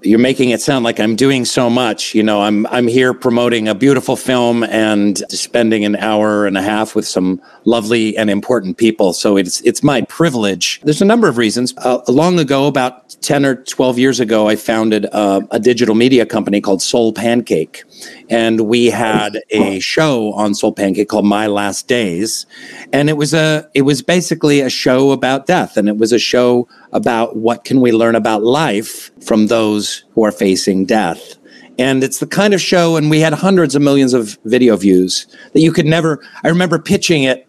[0.00, 2.14] you're making it sound like I'm doing so much.
[2.14, 6.62] You know, I'm I'm here promoting a beautiful film and spending an hour and a
[6.62, 9.12] half with some lovely and important people.
[9.12, 10.80] So it's it's my privilege.
[10.82, 11.74] There's a number of reasons.
[11.76, 16.24] Uh, long ago, about ten or twelve years ago, I founded uh, a digital media
[16.24, 17.84] company called Soul Pancake,
[18.30, 22.46] and we had a show on Soul Pancake called My Last Days,
[22.94, 26.18] and it was a it was basically a show about death, and it was a
[26.18, 31.36] show about what can we learn about life from those who are facing death.
[31.78, 35.26] And it's the kind of show, and we had hundreds of millions of video views
[35.52, 36.22] that you could never.
[36.44, 37.46] I remember pitching it.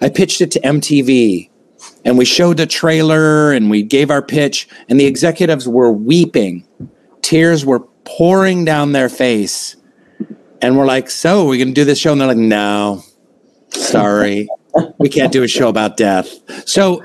[0.00, 1.50] I pitched it to MTV
[2.04, 6.66] and we showed the trailer and we gave our pitch, and the executives were weeping.
[7.22, 9.76] Tears were pouring down their face.
[10.60, 12.12] And we're like, So, we're going to do this show?
[12.12, 13.02] And they're like, No,
[13.70, 14.48] sorry.
[14.98, 16.28] We can't do a show about death.
[16.68, 17.04] So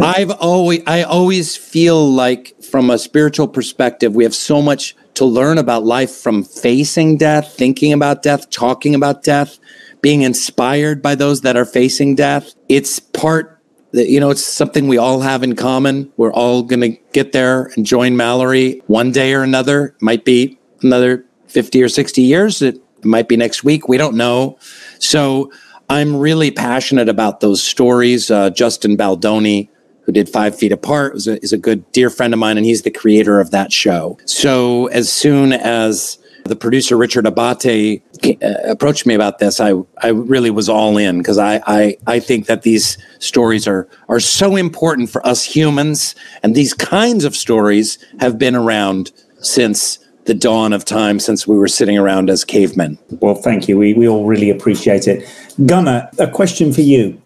[0.00, 5.24] I've always I always feel like from a spiritual perspective, we have so much to
[5.24, 9.58] learn about life from facing death, thinking about death, talking about death,
[10.00, 12.54] being inspired by those that are facing death.
[12.68, 13.58] It's part
[13.92, 16.12] that you know, it's something we all have in common.
[16.16, 19.94] We're all going to get there and join Mallory one day or another.
[20.00, 22.62] Might be another 50 or 60 years.
[22.62, 23.88] It might be next week.
[23.88, 24.58] We don't know.
[24.98, 25.52] So
[25.92, 28.30] I'm really passionate about those stories.
[28.30, 29.68] Uh, Justin Baldoni,
[30.04, 32.64] who did Five Feet Apart, is a, is a good dear friend of mine, and
[32.64, 34.16] he's the creator of that show.
[34.24, 40.08] So as soon as the producer Richard Abate uh, approached me about this, I I
[40.08, 44.56] really was all in because I, I I think that these stories are are so
[44.56, 50.72] important for us humans, and these kinds of stories have been around since the dawn
[50.72, 52.98] of time, since we were sitting around as cavemen.
[53.20, 53.78] Well, thank you.
[53.78, 55.28] We we all really appreciate it.
[55.66, 57.20] Gunnar, a question for you.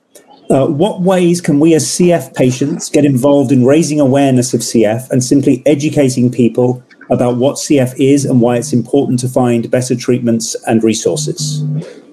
[0.48, 5.10] Uh, what ways can we as CF patients get involved in raising awareness of CF
[5.10, 9.96] and simply educating people about what CF is and why it's important to find better
[9.96, 11.62] treatments and resources?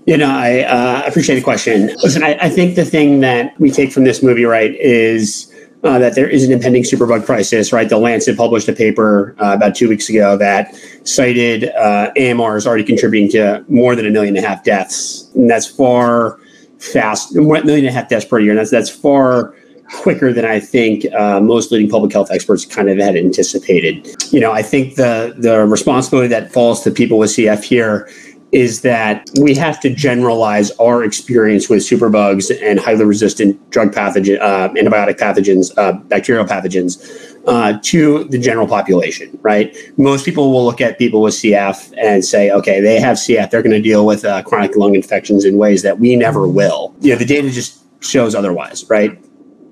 [0.05, 1.87] You know, I uh, appreciate the question.
[2.01, 5.52] Listen, I, I, think the thing that we take from this movie, right, is
[5.83, 7.89] uh, that there is an impending superbug crisis, right?
[7.89, 10.73] The Lancet published a paper uh, about two weeks ago that
[11.03, 15.29] cited uh, AMR is already contributing to more than a million and a half deaths.
[15.35, 16.39] And that's far
[16.79, 18.51] fast, million and a half deaths per year.
[18.51, 19.53] And that's, that's far
[19.93, 24.07] quicker than I think uh, most leading public health experts kind of had anticipated.
[24.31, 28.09] You know, I think the the responsibility that falls to people with CF here
[28.53, 34.39] is that we have to generalize our experience with superbugs and highly resistant drug pathogen,
[34.39, 37.01] uh, antibiotic pathogens, uh, bacterial pathogens,
[37.47, 39.75] uh, to the general population, right?
[39.97, 43.63] Most people will look at people with CF and say, okay, they have CF, they're
[43.63, 46.95] going to deal with uh, chronic lung infections in ways that we never will.
[47.01, 49.19] You know, the data just shows otherwise, right?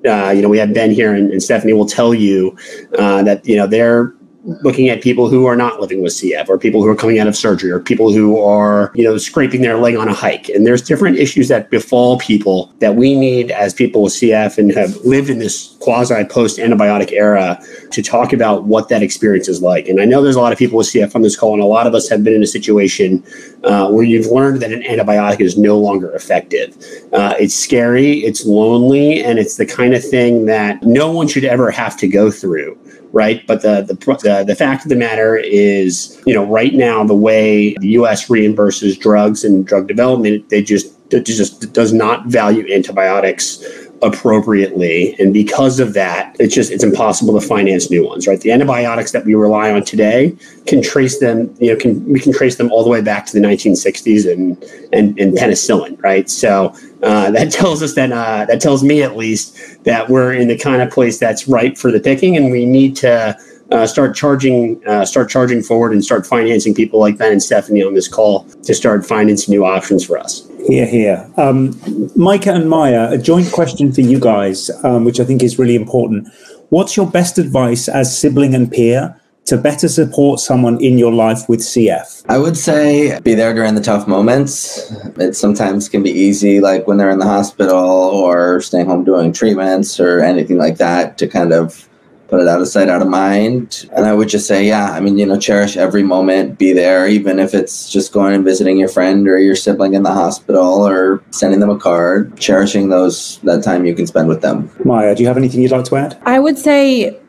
[0.06, 2.58] uh, you know, we have Ben here and, and Stephanie will tell you
[2.98, 4.14] uh, that, you know, they're
[4.44, 7.28] looking at people who are not living with CF or people who are coming out
[7.28, 10.50] of surgery or people who are, you know, scraping their leg on a hike.
[10.50, 14.72] And there's different issues that befall people that we need as people with CF and
[14.72, 17.62] have lived in this quasi post antibiotic era
[17.92, 19.88] to talk about what that experience is like.
[19.88, 21.66] And I know there's a lot of people with CF on this call, and a
[21.66, 23.24] lot of us have been in a situation
[23.64, 26.76] uh, where you've learned that an antibiotic is no longer effective.
[27.14, 31.46] Uh, it's scary, it's lonely, and it's the kind of thing that no one should
[31.46, 32.78] ever have to go through
[33.12, 33.46] right?
[33.46, 37.16] But the, the the the fact of the matter is, you know, right now the
[37.16, 38.28] way the U.S.
[38.28, 43.64] reimburses drugs and drug development, they just it just does not value antibiotics
[44.02, 45.16] appropriately.
[45.20, 48.40] And because of that it's just it's impossible to finance new ones right?
[48.40, 50.36] The antibiotics that we rely on today
[50.66, 53.34] can trace them you know can we can trace them all the way back to
[53.34, 54.62] the 1960s and
[54.94, 56.30] and, and penicillin right?
[56.30, 56.74] So
[57.04, 60.58] uh, that tells us that uh, that tells me at least that we're in the
[60.58, 63.38] kind of place that's ripe for the picking and we need to
[63.72, 67.84] uh, start charging uh, start charging forward and start financing people like Ben and Stephanie
[67.84, 70.51] on this call to start finding some new options for us.
[70.68, 71.30] Here, here.
[71.38, 71.80] Um,
[72.16, 75.76] Micah and Maya, a joint question for you guys, um, which I think is really
[75.76, 76.28] important.
[76.70, 81.50] What's your best advice as sibling and peer to better support someone in your life
[81.50, 82.24] with CF?
[82.30, 84.92] I would say be there during the tough moments.
[85.18, 89.34] It sometimes can be easy, like when they're in the hospital or staying home doing
[89.34, 91.90] treatments or anything like that, to kind of
[92.32, 93.90] put it out of sight, out of mind.
[93.92, 97.06] And I would just say, yeah, I mean, you know, cherish every moment, be there,
[97.06, 100.88] even if it's just going and visiting your friend or your sibling in the hospital
[100.88, 104.72] or sending them a card, cherishing those that time you can spend with them.
[104.86, 106.18] Maya, do you have anything you'd like to add?
[106.26, 107.20] I would say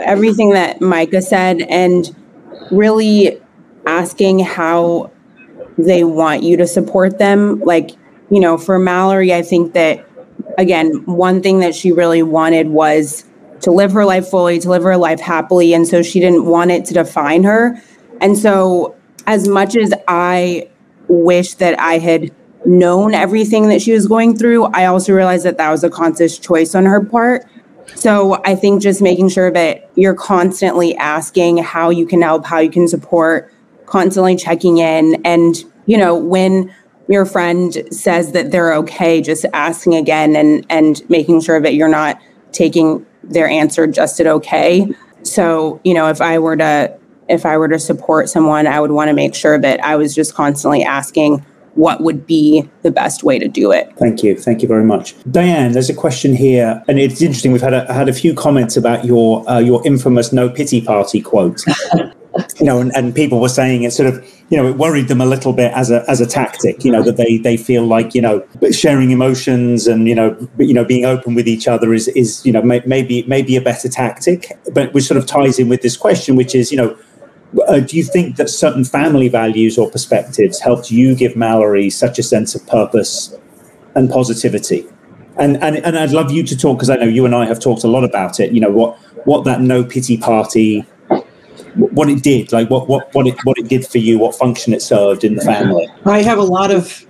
[0.00, 2.14] everything that Micah said and
[2.70, 3.40] really
[3.86, 5.10] asking how
[5.76, 7.58] they want you to support them.
[7.58, 7.90] Like,
[8.30, 10.08] you know, for Mallory, I think that
[10.58, 13.24] again, one thing that she really wanted was
[13.64, 15.72] to live her life fully, to live her life happily.
[15.72, 17.82] And so she didn't want it to define her.
[18.20, 18.94] And so,
[19.26, 20.68] as much as I
[21.08, 22.30] wish that I had
[22.66, 26.38] known everything that she was going through, I also realized that that was a conscious
[26.38, 27.46] choice on her part.
[27.94, 32.58] So, I think just making sure that you're constantly asking how you can help, how
[32.58, 33.50] you can support,
[33.86, 35.22] constantly checking in.
[35.24, 35.56] And,
[35.86, 36.72] you know, when
[37.08, 41.88] your friend says that they're okay, just asking again and, and making sure that you're
[41.88, 42.20] not
[42.52, 44.86] taking their answer just at okay.
[45.22, 46.98] So, you know, if I were to
[47.28, 50.14] if I were to support someone, I would want to make sure that I was
[50.14, 51.44] just constantly asking
[51.74, 53.92] what would be the best way to do it.
[53.96, 54.36] Thank you.
[54.36, 55.14] Thank you very much.
[55.30, 57.52] Diane, there's a question here, and it's interesting.
[57.52, 61.20] We've had a, had a few comments about your uh, your infamous no pity party
[61.20, 61.62] quote.
[62.58, 65.20] you know, and, and people were saying it sort of, you know, it worried them
[65.20, 66.84] a little bit as a as a tactic.
[66.84, 70.74] You know, that they they feel like you know sharing emotions and you know you
[70.74, 73.88] know being open with each other is is you know may, maybe maybe a better
[73.88, 74.52] tactic.
[74.72, 76.96] But which sort of ties in with this question, which is you know
[77.68, 82.18] uh, do you think that certain family values or perspectives helped you give Mallory such
[82.18, 83.34] a sense of purpose
[83.94, 84.86] and positivity?
[85.36, 87.60] And and, and I'd love you to talk because I know you and I have
[87.60, 88.52] talked a lot about it.
[88.52, 90.84] You know what what that no pity party,
[91.76, 94.72] what it did, like what what what it what it did for you, what function
[94.72, 95.88] it served in the family.
[96.04, 97.04] I have a lot of,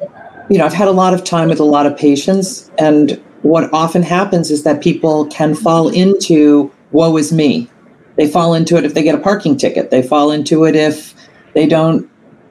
[0.49, 3.73] you know, I've had a lot of time with a lot of patients, and what
[3.73, 7.69] often happens is that people can fall into woe is me
[8.17, 9.91] they fall into it if they get a parking ticket.
[9.91, 11.15] They fall into it if
[11.55, 12.09] they don't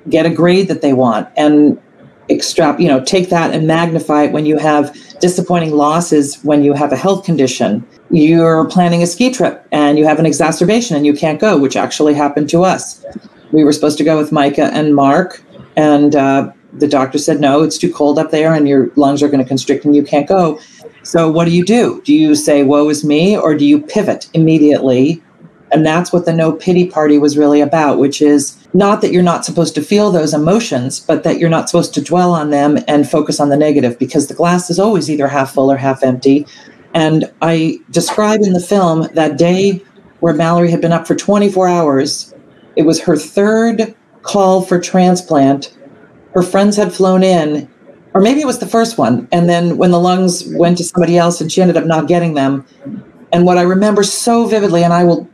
[0.10, 1.30] get a grade that they want.
[1.38, 1.80] And
[2.30, 6.74] extract, you know, take that and magnify it when you have disappointing losses when you
[6.74, 7.86] have a health condition.
[8.14, 11.76] You're planning a ski trip and you have an exacerbation and you can't go, which
[11.76, 13.04] actually happened to us.
[13.52, 15.44] We were supposed to go with Micah and Mark,
[15.76, 19.30] and uh, the doctor said, no, it's too cold up there and your lungs are
[19.30, 20.60] going to constrict and you can't go.
[21.02, 22.04] So, what do you do?
[22.06, 25.24] Do you say, woe is me, or do you pivot immediately
[25.74, 29.24] and that's what the no pity party was really about, which is not that you're
[29.24, 32.78] not supposed to feel those emotions, but that you're not supposed to dwell on them
[32.88, 36.04] and focus on the negative because the glass is always either half full or half
[36.04, 36.46] empty.
[36.94, 39.84] And I describe in the film that day
[40.20, 42.34] where Mallory had been up for 24 hours.
[42.76, 45.76] It was her third call for transplant.
[46.34, 47.70] Her friends had flown in,
[48.14, 49.28] or maybe it was the first one.
[49.32, 52.36] And then when the lungs went to somebody else and she ended up not getting
[52.36, 52.66] them.
[53.32, 55.28] And what I remember so vividly, and I will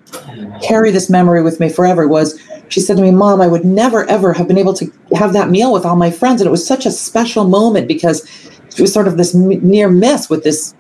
[0.62, 2.40] carry this memory with me forever was
[2.70, 5.50] she said to me, Mom, I would never, ever have been able to have that
[5.50, 6.40] meal with all my friends.
[6.40, 8.24] And it was such a special moment because
[8.68, 10.74] it was sort of this near miss with this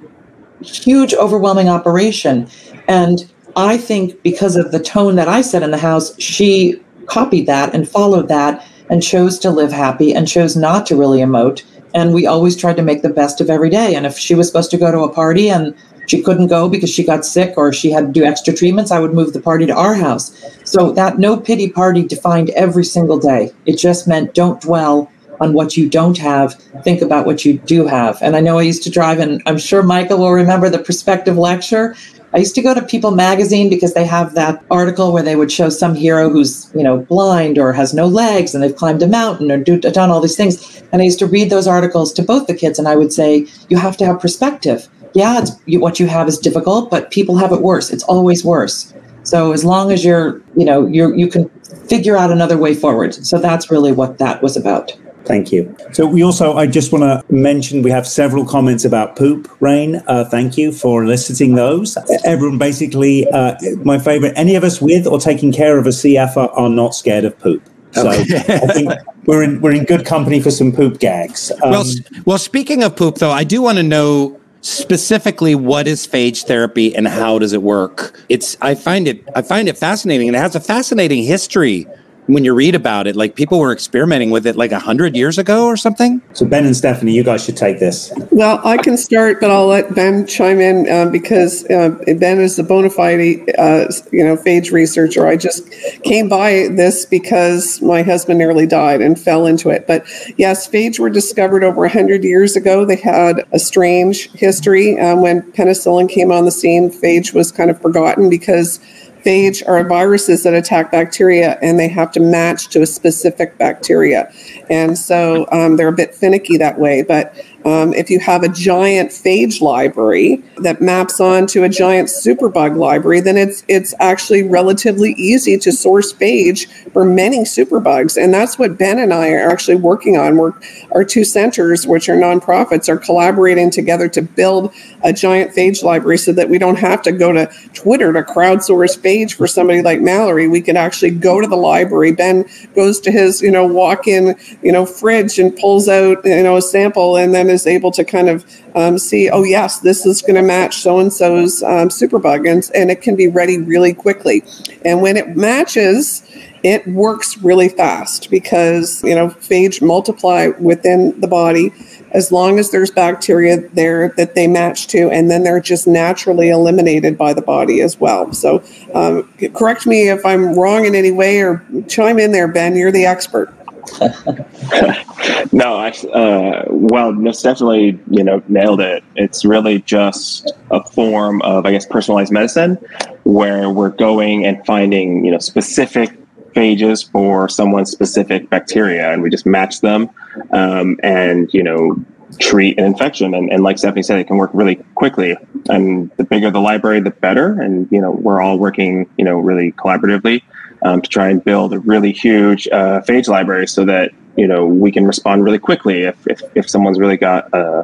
[0.62, 2.47] huge, overwhelming operation.
[2.88, 7.47] And I think because of the tone that I set in the house, she copied
[7.47, 11.64] that and followed that and chose to live happy and chose not to really emote.
[11.93, 13.95] And we always tried to make the best of every day.
[13.95, 15.76] And if she was supposed to go to a party and
[16.07, 18.99] she couldn't go because she got sick or she had to do extra treatments, I
[18.99, 20.36] would move the party to our house.
[20.64, 23.51] So that no pity party defined every single day.
[23.66, 27.88] It just meant don't dwell on what you don't have, think about what you do
[27.88, 28.18] have.
[28.22, 31.38] And I know I used to drive, and I'm sure Michael will remember the perspective
[31.38, 31.96] lecture.
[32.34, 35.52] I used to go to People magazine because they have that article where they would
[35.52, 39.08] show some hero who's, you know, blind or has no legs and they've climbed a
[39.08, 40.84] mountain or do, done all these things.
[40.92, 43.48] And I used to read those articles to both the kids and I would say,
[43.70, 47.38] you have to have perspective yeah, it's you, what you have is difficult, but people
[47.38, 47.92] have it worse.
[47.92, 48.94] It's always worse.
[49.24, 51.50] So as long as you're, you know, you you can
[51.88, 53.14] figure out another way forward.
[53.14, 54.92] So that's really what that was about.
[55.30, 55.77] Thank you.
[55.91, 60.03] So we also, I just want to mention, we have several comments about poop, Rainn.
[60.07, 61.99] Uh, thank you for eliciting those.
[62.25, 66.36] Everyone basically, uh, my favorite, any of us with or taking care of a CF
[66.36, 67.61] are, are not scared of poop.
[67.91, 68.38] So okay.
[68.47, 68.91] I think
[69.25, 71.51] we're in we're in good company for some poop gags.
[71.61, 71.86] Um, well,
[72.25, 76.95] well, speaking of poop, though, I do want to know specifically what is phage therapy
[76.95, 80.39] and how does it work it's i find it i find it fascinating and it
[80.39, 81.88] has a fascinating history
[82.30, 85.39] when you read about it, like people were experimenting with it like a hundred years
[85.39, 86.21] ago or something.
[86.34, 88.13] So Ben and Stephanie, you guys should take this.
[88.32, 92.59] Well, I can start, but I'll let Ben chime in uh, because uh, Ben is
[92.59, 95.25] a bona fide, uh, you know, phage researcher.
[95.25, 95.71] I just
[96.03, 99.88] came by this because my husband nearly died and fell into it.
[99.88, 100.05] But
[100.38, 102.86] yes, phage were discovered over a hundred years ago.
[102.86, 104.99] They had a strange history.
[104.99, 108.80] Um, when penicillin came on the scene, phage was kind of forgotten because
[109.24, 114.32] phage are viruses that attack bacteria and they have to match to a specific bacteria.
[114.70, 117.03] And so um, they're a bit finicky that way.
[117.03, 117.36] But
[117.66, 123.20] um, if you have a giant phage library that maps onto a giant superbug library,
[123.20, 128.78] then it's it's actually relatively easy to source phage for many superbugs, and that's what
[128.78, 130.38] Ben and I are actually working on.
[130.38, 130.53] We're
[130.91, 136.18] our two centers, which are nonprofits, are collaborating together to build a giant phage library
[136.18, 139.99] so that we don't have to go to Twitter to crowdsource phage for somebody like
[139.99, 140.47] Mallory.
[140.47, 142.14] We can actually go to the library.
[142.14, 146.55] Ben goes to his you know walk-in you know fridge and pulls out you know
[146.55, 148.45] a sample, and then is able to kind of
[148.76, 152.70] um, see, oh, yes, this is going to match so and so's um, superbug, and,
[152.74, 154.43] and it can be ready really quickly.
[154.86, 156.24] And when it matches,
[156.64, 161.72] it works really fast because, you know, phage multiply within the body
[162.12, 166.50] as long as there's bacteria there that they match to, and then they're just naturally
[166.50, 168.34] eliminated by the body as well.
[168.34, 172.76] So, um, correct me if I'm wrong in any way, or chime in there, Ben.
[172.76, 173.54] You're the expert.
[175.52, 179.04] no, I, uh, well, that's definitely, you know, nailed it.
[179.16, 182.76] It's really just a form of, I guess, personalized medicine
[183.24, 186.12] where we're going and finding, you know, specific
[186.54, 190.10] phages for someone's specific bacteria and we just match them
[190.52, 191.96] um, and, you know,
[192.40, 193.34] treat an infection.
[193.34, 195.36] And, and like Stephanie said, it can work really quickly.
[195.70, 197.60] And the bigger the library, the better.
[197.60, 200.42] And, you know, we're all working, you know, really collaboratively
[200.84, 204.65] um, to try and build a really huge uh, phage library so that you know
[204.65, 206.03] we can respond really quickly.
[206.03, 207.80] If if, if someone's really got a,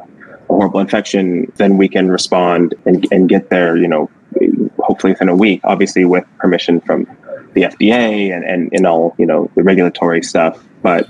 [0.48, 4.10] a horrible infection then we can respond and, and get there you know
[4.78, 7.04] hopefully within a week obviously with permission from
[7.54, 10.62] the fda and, and, and all you know the regulatory stuff.
[10.82, 11.08] But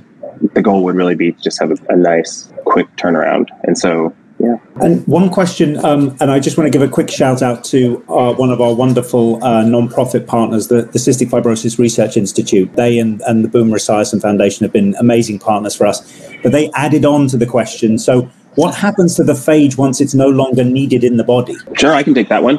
[0.54, 3.48] the goal would really be to just have a, a nice quick turnaround.
[3.64, 4.58] And so yeah.
[4.82, 8.04] And one question, um, and I just want to give a quick shout out to
[8.08, 12.70] uh, one of our wonderful uh, non-profit partners, the, the, Cystic Fibrosis Research Institute.
[12.76, 16.00] They and, and the Boomer Esiason Foundation have been amazing partners for us.
[16.42, 17.98] But they added on to the question.
[17.98, 21.56] So what happens to the phage once it's no longer needed in the body?
[21.74, 22.58] Sure, I can take that one.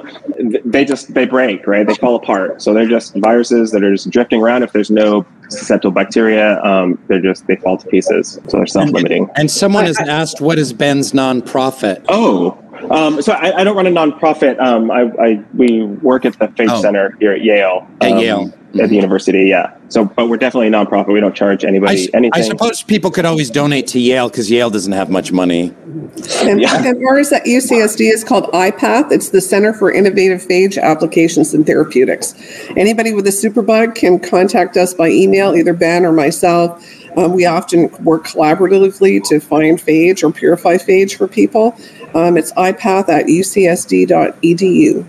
[0.64, 1.86] They just they break, right?
[1.86, 2.62] They fall apart.
[2.62, 4.64] So they're just viruses that are just drifting around.
[4.64, 8.40] If there's no susceptible bacteria, um, they're just they fall to pieces.
[8.48, 9.24] So they're self-limiting.
[9.24, 12.58] And, and someone has asked, "What is Ben's nonprofit?" Oh,
[12.90, 14.60] um, so I, I, don't run a nonprofit.
[14.60, 16.82] Um, I, I, we work at the Phage oh.
[16.82, 17.88] Center here at Yale.
[18.02, 19.46] At um, Yale at the university.
[19.46, 19.76] Yeah.
[19.90, 21.14] So, but we're definitely a nonprofit.
[21.14, 22.32] We don't charge anybody I, anything.
[22.34, 25.74] I suppose people could always donate to Yale because Yale doesn't have much money.
[26.44, 26.86] And, yeah.
[26.86, 29.12] and ours at UCSD is called IPATH.
[29.12, 32.36] It's the Center for Innovative Phage Applications and Therapeutics.
[32.72, 36.84] Anybody with a superbug can contact us by email, either Ben or myself.
[37.18, 41.76] Um, we often work collaboratively to find phage or purify phage for people.
[42.14, 45.06] Um, it's ipath at ucsd.edu.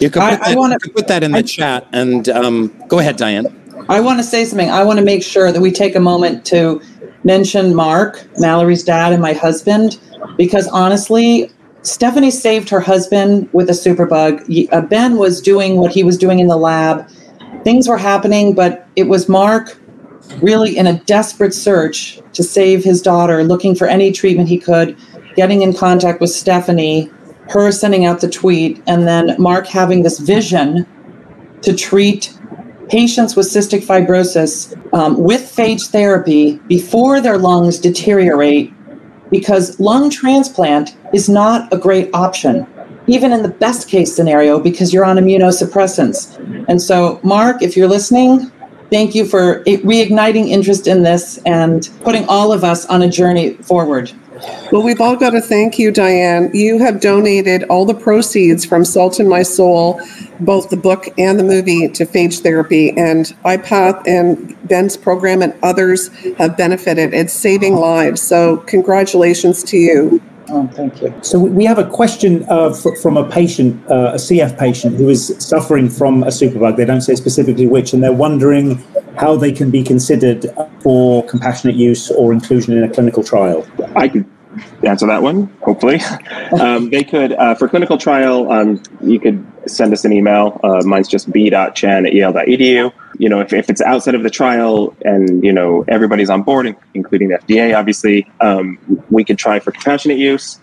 [0.00, 2.74] You can put, I, that, I wanna, put that in the I, chat and um,
[2.88, 3.46] go ahead, Diane.
[3.90, 4.70] I want to say something.
[4.70, 6.80] I want to make sure that we take a moment to
[7.24, 10.00] mention Mark, Mallory's dad, and my husband,
[10.38, 11.50] because honestly,
[11.82, 14.68] Stephanie saved her husband with a superbug.
[14.72, 17.06] Uh, ben was doing what he was doing in the lab.
[17.62, 19.78] Things were happening, but it was Mark
[20.40, 24.96] really in a desperate search to save his daughter, looking for any treatment he could,
[25.36, 27.10] getting in contact with Stephanie
[27.52, 30.86] her sending out the tweet, and then Mark having this vision
[31.62, 32.36] to treat
[32.88, 38.72] patients with cystic fibrosis um, with phage therapy before their lungs deteriorate
[39.30, 42.66] because lung transplant is not a great option,
[43.06, 46.36] even in the best case scenario, because you're on immunosuppressants.
[46.68, 48.52] And so, Mark, if you're listening,
[48.92, 53.54] thank you for reigniting interest in this and putting all of us on a journey
[53.54, 54.12] forward.
[54.70, 56.50] Well, we've all got to thank you, Diane.
[56.52, 60.00] You have donated all the proceeds from Salt in My Soul,
[60.40, 62.90] both the book and the movie, to phage therapy.
[62.90, 67.14] And IPATH and Ben's program and others have benefited.
[67.14, 68.20] It's saving lives.
[68.20, 70.22] So, congratulations to you.
[70.48, 71.14] Oh, thank you.
[71.22, 75.34] So we have a question uh, from a patient, uh, a CF patient, who is
[75.38, 76.76] suffering from a superbug.
[76.76, 78.82] They don't say specifically which, and they're wondering
[79.16, 80.46] how they can be considered
[80.80, 83.66] for compassionate use or inclusion in a clinical trial.
[83.94, 84.26] I could
[84.84, 86.00] answer that one, hopefully.
[86.60, 90.60] um, they could, uh, for clinical trial, um, you could send us an email.
[90.62, 92.92] Uh, mine's just b.chan at yale.edu.
[93.18, 96.74] You know, if, if it's outside of the trial and, you know, everybody's on board,
[96.94, 98.78] including the FDA, obviously, um,
[99.10, 100.58] we could try for compassionate use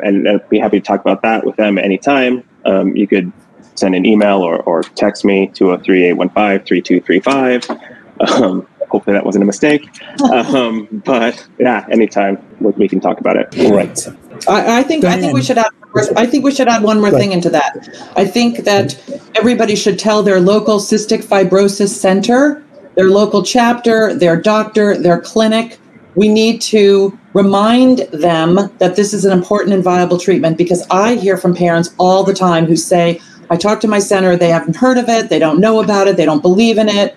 [0.00, 2.44] and I'd be happy to talk about that with them anytime.
[2.64, 3.32] Um, you could
[3.74, 8.64] send an email or, or text me 203 815 3235.
[8.94, 9.90] Hopefully that wasn't a mistake.
[10.22, 13.52] Um, but yeah, anytime we can talk about it.
[13.68, 14.06] Right.
[14.48, 15.72] I, I think I think we should add.
[16.14, 17.72] I think we should add one more thing into that.
[18.14, 18.96] I think that
[19.34, 22.62] everybody should tell their local cystic fibrosis center,
[22.94, 25.80] their local chapter, their doctor, their clinic.
[26.14, 31.16] We need to remind them that this is an important and viable treatment because I
[31.16, 33.20] hear from parents all the time who say,
[33.50, 36.16] I talk to my center, they haven't heard of it, they don't know about it,
[36.16, 37.16] they don't believe in it.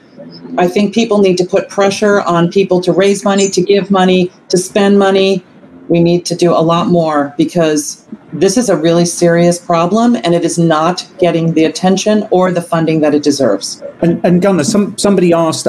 [0.57, 4.31] I think people need to put pressure on people to raise money, to give money,
[4.49, 5.43] to spend money.
[5.87, 10.33] We need to do a lot more because this is a really serious problem and
[10.33, 13.81] it is not getting the attention or the funding that it deserves.
[14.01, 15.67] And, and Gunnar, some, somebody asked,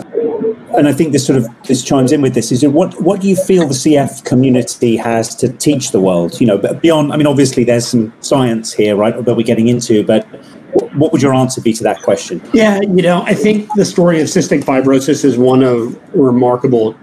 [0.76, 3.28] and I think this sort of this chimes in with this is what what do
[3.28, 6.41] you feel the CF community has to teach the world?
[6.41, 7.12] You know, beyond.
[7.12, 10.26] I mean, obviously there's some science here, right, that we're getting into, but
[10.72, 12.42] what would your answer be to that question?
[12.52, 16.96] Yeah, you know, I think the story of cystic fibrosis is one of remarkable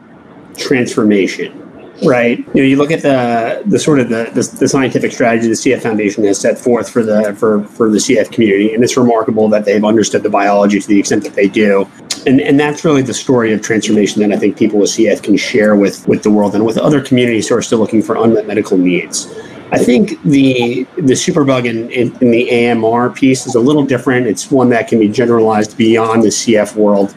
[0.57, 1.61] transformation.
[2.05, 2.39] right?
[2.53, 5.53] You know, you look at the the sort of the, the, the scientific strategy the
[5.53, 9.47] CF Foundation has set forth for the for for the CF community, and it's remarkable
[9.49, 11.87] that they've understood the biology to the extent that they do,
[12.27, 15.37] and and that's really the story of transformation that I think people with CF can
[15.37, 18.45] share with with the world and with other communities who are still looking for unmet
[18.45, 19.33] medical needs.
[19.71, 24.27] I think the the superbug in, in, in, the AMR piece is a little different.
[24.27, 27.15] It's one that can be generalized beyond the CF world.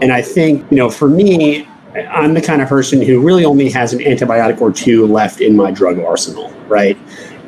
[0.00, 3.70] And I think, you know, for me, I'm the kind of person who really only
[3.70, 6.98] has an antibiotic or two left in my drug arsenal, right?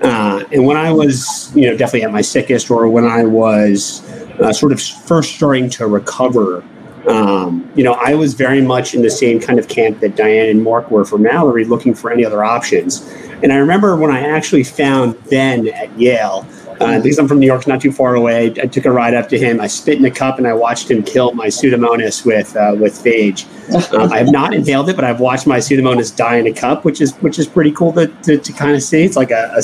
[0.02, 4.08] Uh, and when I was, you know, definitely at my sickest, or when I was
[4.40, 6.62] uh, sort of first starting to recover,
[7.08, 10.48] um, you know, I was very much in the same kind of camp that Diane
[10.48, 13.00] and Mark were for Mallory, looking for any other options.
[13.42, 16.46] And I remember when I actually found Ben at Yale,
[16.80, 18.46] uh, because I'm from New York, not too far away.
[18.46, 19.60] I took a ride up to him.
[19.60, 22.94] I spit in a cup and I watched him kill my Pseudomonas with uh, with
[22.94, 23.46] phage.
[23.66, 26.84] Um, I have not inhaled it, but I've watched my Pseudomonas die in a cup,
[26.84, 29.02] which is which is pretty cool to, to, to kind of see.
[29.02, 29.62] It's like a, a,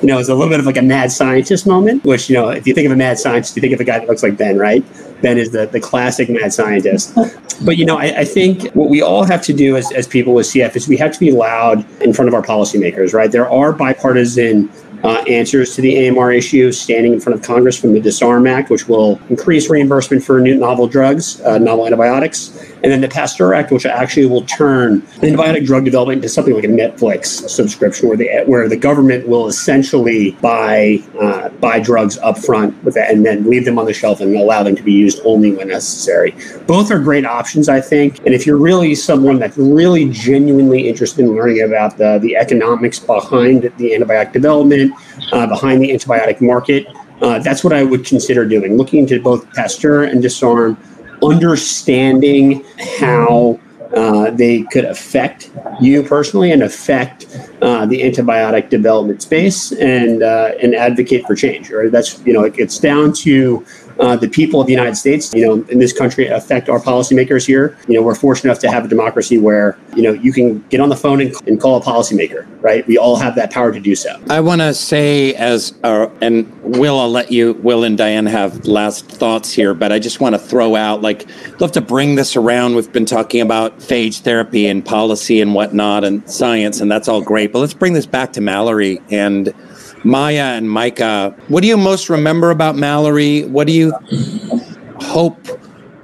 [0.00, 2.02] you know, it's a little bit of like a mad scientist moment.
[2.04, 3.98] Which you know, if you think of a mad scientist, you think of a guy
[3.98, 4.82] that looks like Ben, right?
[5.22, 7.14] Ben is the the classic mad scientist.
[7.64, 10.34] But you know, I, I think what we all have to do as as people
[10.34, 13.30] with CF is we have to be loud in front of our policymakers, right?
[13.30, 14.68] There are bipartisan
[15.04, 18.70] uh, answers to the AMR issue standing in front of Congress from the Disarm Act,
[18.70, 23.54] which will increase reimbursement for new novel drugs, uh, novel antibiotics, and then the Pasteur
[23.54, 28.16] Act, which actually will turn antibiotic drug development into something like a Netflix subscription, where
[28.16, 33.24] the where the government will essentially buy uh, buy drugs up front with that, and
[33.24, 36.34] then leave them on the shelf and allow them to be used only when necessary.
[36.66, 38.18] Both are great options, I think.
[38.18, 42.98] And if you're really someone that's really genuinely interested in learning about the the economics
[42.98, 44.91] behind the antibiotic development,
[45.32, 46.86] uh, behind the antibiotic market.
[47.20, 50.76] Uh, that's what I would consider doing, looking into both Pasteur and Disarm,
[51.22, 52.64] understanding
[52.98, 53.60] how
[53.94, 57.26] uh, they could affect you personally and affect
[57.60, 61.70] uh, the antibiotic development space and uh, and advocate for change.
[61.70, 63.64] Or that's you know it gets down to
[64.02, 67.46] uh, the people of the United States, you know, in this country affect our policymakers
[67.46, 67.78] here.
[67.86, 70.80] You know, we're fortunate enough to have a democracy where, you know, you can get
[70.80, 72.84] on the phone and, and call a policymaker, right?
[72.88, 74.20] We all have that power to do so.
[74.28, 78.66] I want to say, as, uh, and Will, I'll let you, Will and Diane have
[78.66, 81.26] last thoughts here, but I just want to throw out, like,
[81.60, 82.74] love to bring this around.
[82.74, 87.22] We've been talking about phage therapy and policy and whatnot and science, and that's all
[87.22, 87.52] great.
[87.52, 89.54] But let's bring this back to Mallory and
[90.04, 93.44] Maya and Micah, what do you most remember about Mallory?
[93.44, 93.92] What do you
[95.00, 95.46] hope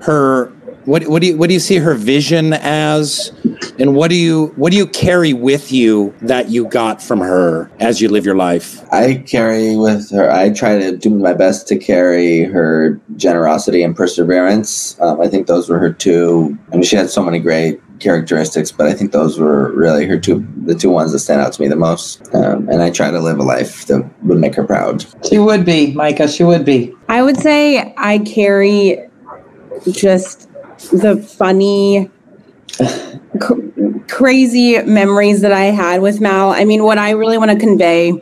[0.00, 0.52] her
[0.88, 3.30] what what do you what do you see her vision as?
[3.78, 7.70] And what do you what do you carry with you that you got from her
[7.78, 8.82] as you live your life?
[8.92, 13.94] I carry with her i try to do my best to carry her generosity and
[13.94, 14.98] perseverance.
[15.00, 18.72] Um, i think those were her two i mean she had so many great characteristics,
[18.72, 21.62] but I think those were really her two, the two ones that stand out to
[21.62, 22.34] me the most.
[22.34, 25.04] Um, and I try to live a life that would make her proud.
[25.28, 26.28] She would be, Micah.
[26.28, 26.94] She would be.
[27.08, 28.98] I would say I carry
[29.90, 30.48] just
[30.92, 32.10] the funny,
[32.78, 36.50] c- crazy memories that I had with Mal.
[36.50, 38.12] I mean, what I really want to convey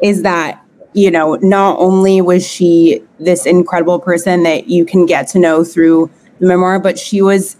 [0.00, 0.62] is that
[0.94, 5.64] you know, not only was she this incredible person that you can get to know
[5.64, 7.56] through the memoir, but she was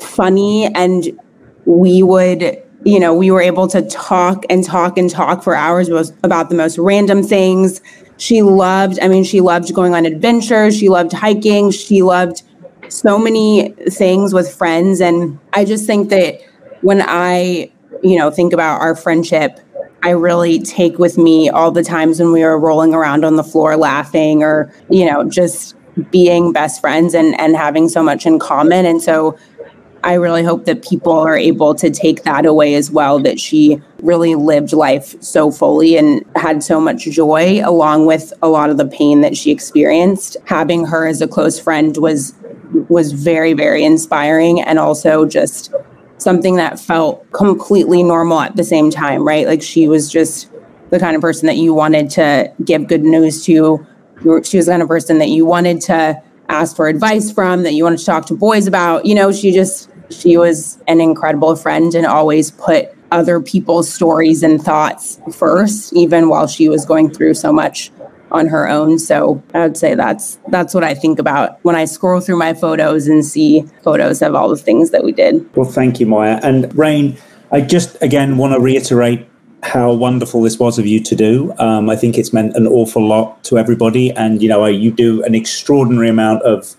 [0.00, 1.18] funny and
[1.64, 5.88] we would you know we were able to talk and talk and talk for hours
[6.22, 7.80] about the most random things.
[8.18, 10.76] She loved i mean she loved going on adventures.
[10.76, 11.70] She loved hiking.
[11.70, 12.42] She loved
[12.88, 15.00] so many things with friends.
[15.00, 16.40] And i just think that
[16.82, 17.70] when i
[18.02, 19.58] you know think about our friendship
[20.02, 23.42] i really take with me all the times when we were rolling around on the
[23.42, 25.74] floor laughing or you know just
[26.10, 28.84] being best friends and and having so much in common.
[28.86, 29.38] And so
[30.06, 33.82] I really hope that people are able to take that away as well that she
[34.04, 38.76] really lived life so fully and had so much joy along with a lot of
[38.76, 40.36] the pain that she experienced.
[40.44, 42.34] Having her as a close friend was
[42.88, 45.74] was very very inspiring and also just
[46.18, 49.48] something that felt completely normal at the same time, right?
[49.48, 50.48] Like she was just
[50.90, 53.84] the kind of person that you wanted to give good news to.
[54.44, 57.72] She was the kind of person that you wanted to ask for advice from, that
[57.72, 59.04] you wanted to talk to boys about.
[59.04, 64.42] You know, she just she was an incredible friend and always put other people's stories
[64.42, 67.90] and thoughts first, even while she was going through so much
[68.32, 68.98] on her own.
[68.98, 72.54] So I would say that's that's what I think about when I scroll through my
[72.54, 75.48] photos and see photos of all the things that we did.
[75.54, 76.40] Well, thank you, Maya.
[76.42, 77.18] And Rainn,
[77.52, 79.28] I just again want to reiterate
[79.62, 81.52] how wonderful this was of you to do.
[81.58, 85.22] Um, I think it's meant an awful lot to everybody, and you know, you do
[85.24, 86.76] an extraordinary amount of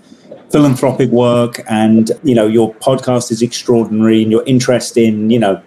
[0.51, 5.61] philanthropic work and you know your podcast is extraordinary and your interest in you know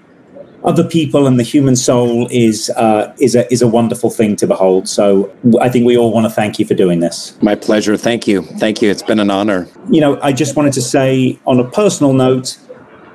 [0.65, 4.47] other people and the human soul is uh, is a is a wonderful thing to
[4.47, 4.89] behold.
[4.89, 7.37] So I think we all want to thank you for doing this.
[7.43, 7.97] My pleasure.
[7.97, 8.43] Thank you.
[8.43, 8.91] Thank you.
[8.91, 9.69] It's been an honor.
[9.91, 12.59] You know, I just wanted to say on a personal note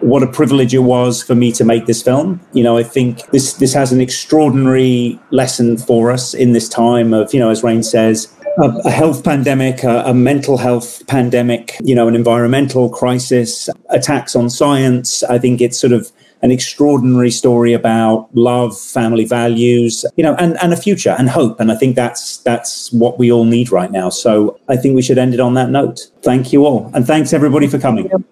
[0.01, 2.39] what a privilege it was for me to make this film.
[2.53, 7.13] You know, I think this this has an extraordinary lesson for us in this time
[7.13, 11.75] of, you know, as Rainn says, a, a health pandemic, a, a, mental health pandemic,
[11.83, 15.23] you know, an environmental crisis, attacks on science.
[15.23, 20.61] I think it's sort of an extraordinary story about love, family values, you know, and,
[20.61, 21.59] and a future and hope.
[21.59, 24.09] And I think that's that's what we all need right now.
[24.09, 26.07] So I think we should end it on that note.
[26.21, 26.91] Thank you all.
[26.93, 28.09] And thanks everybody for coming.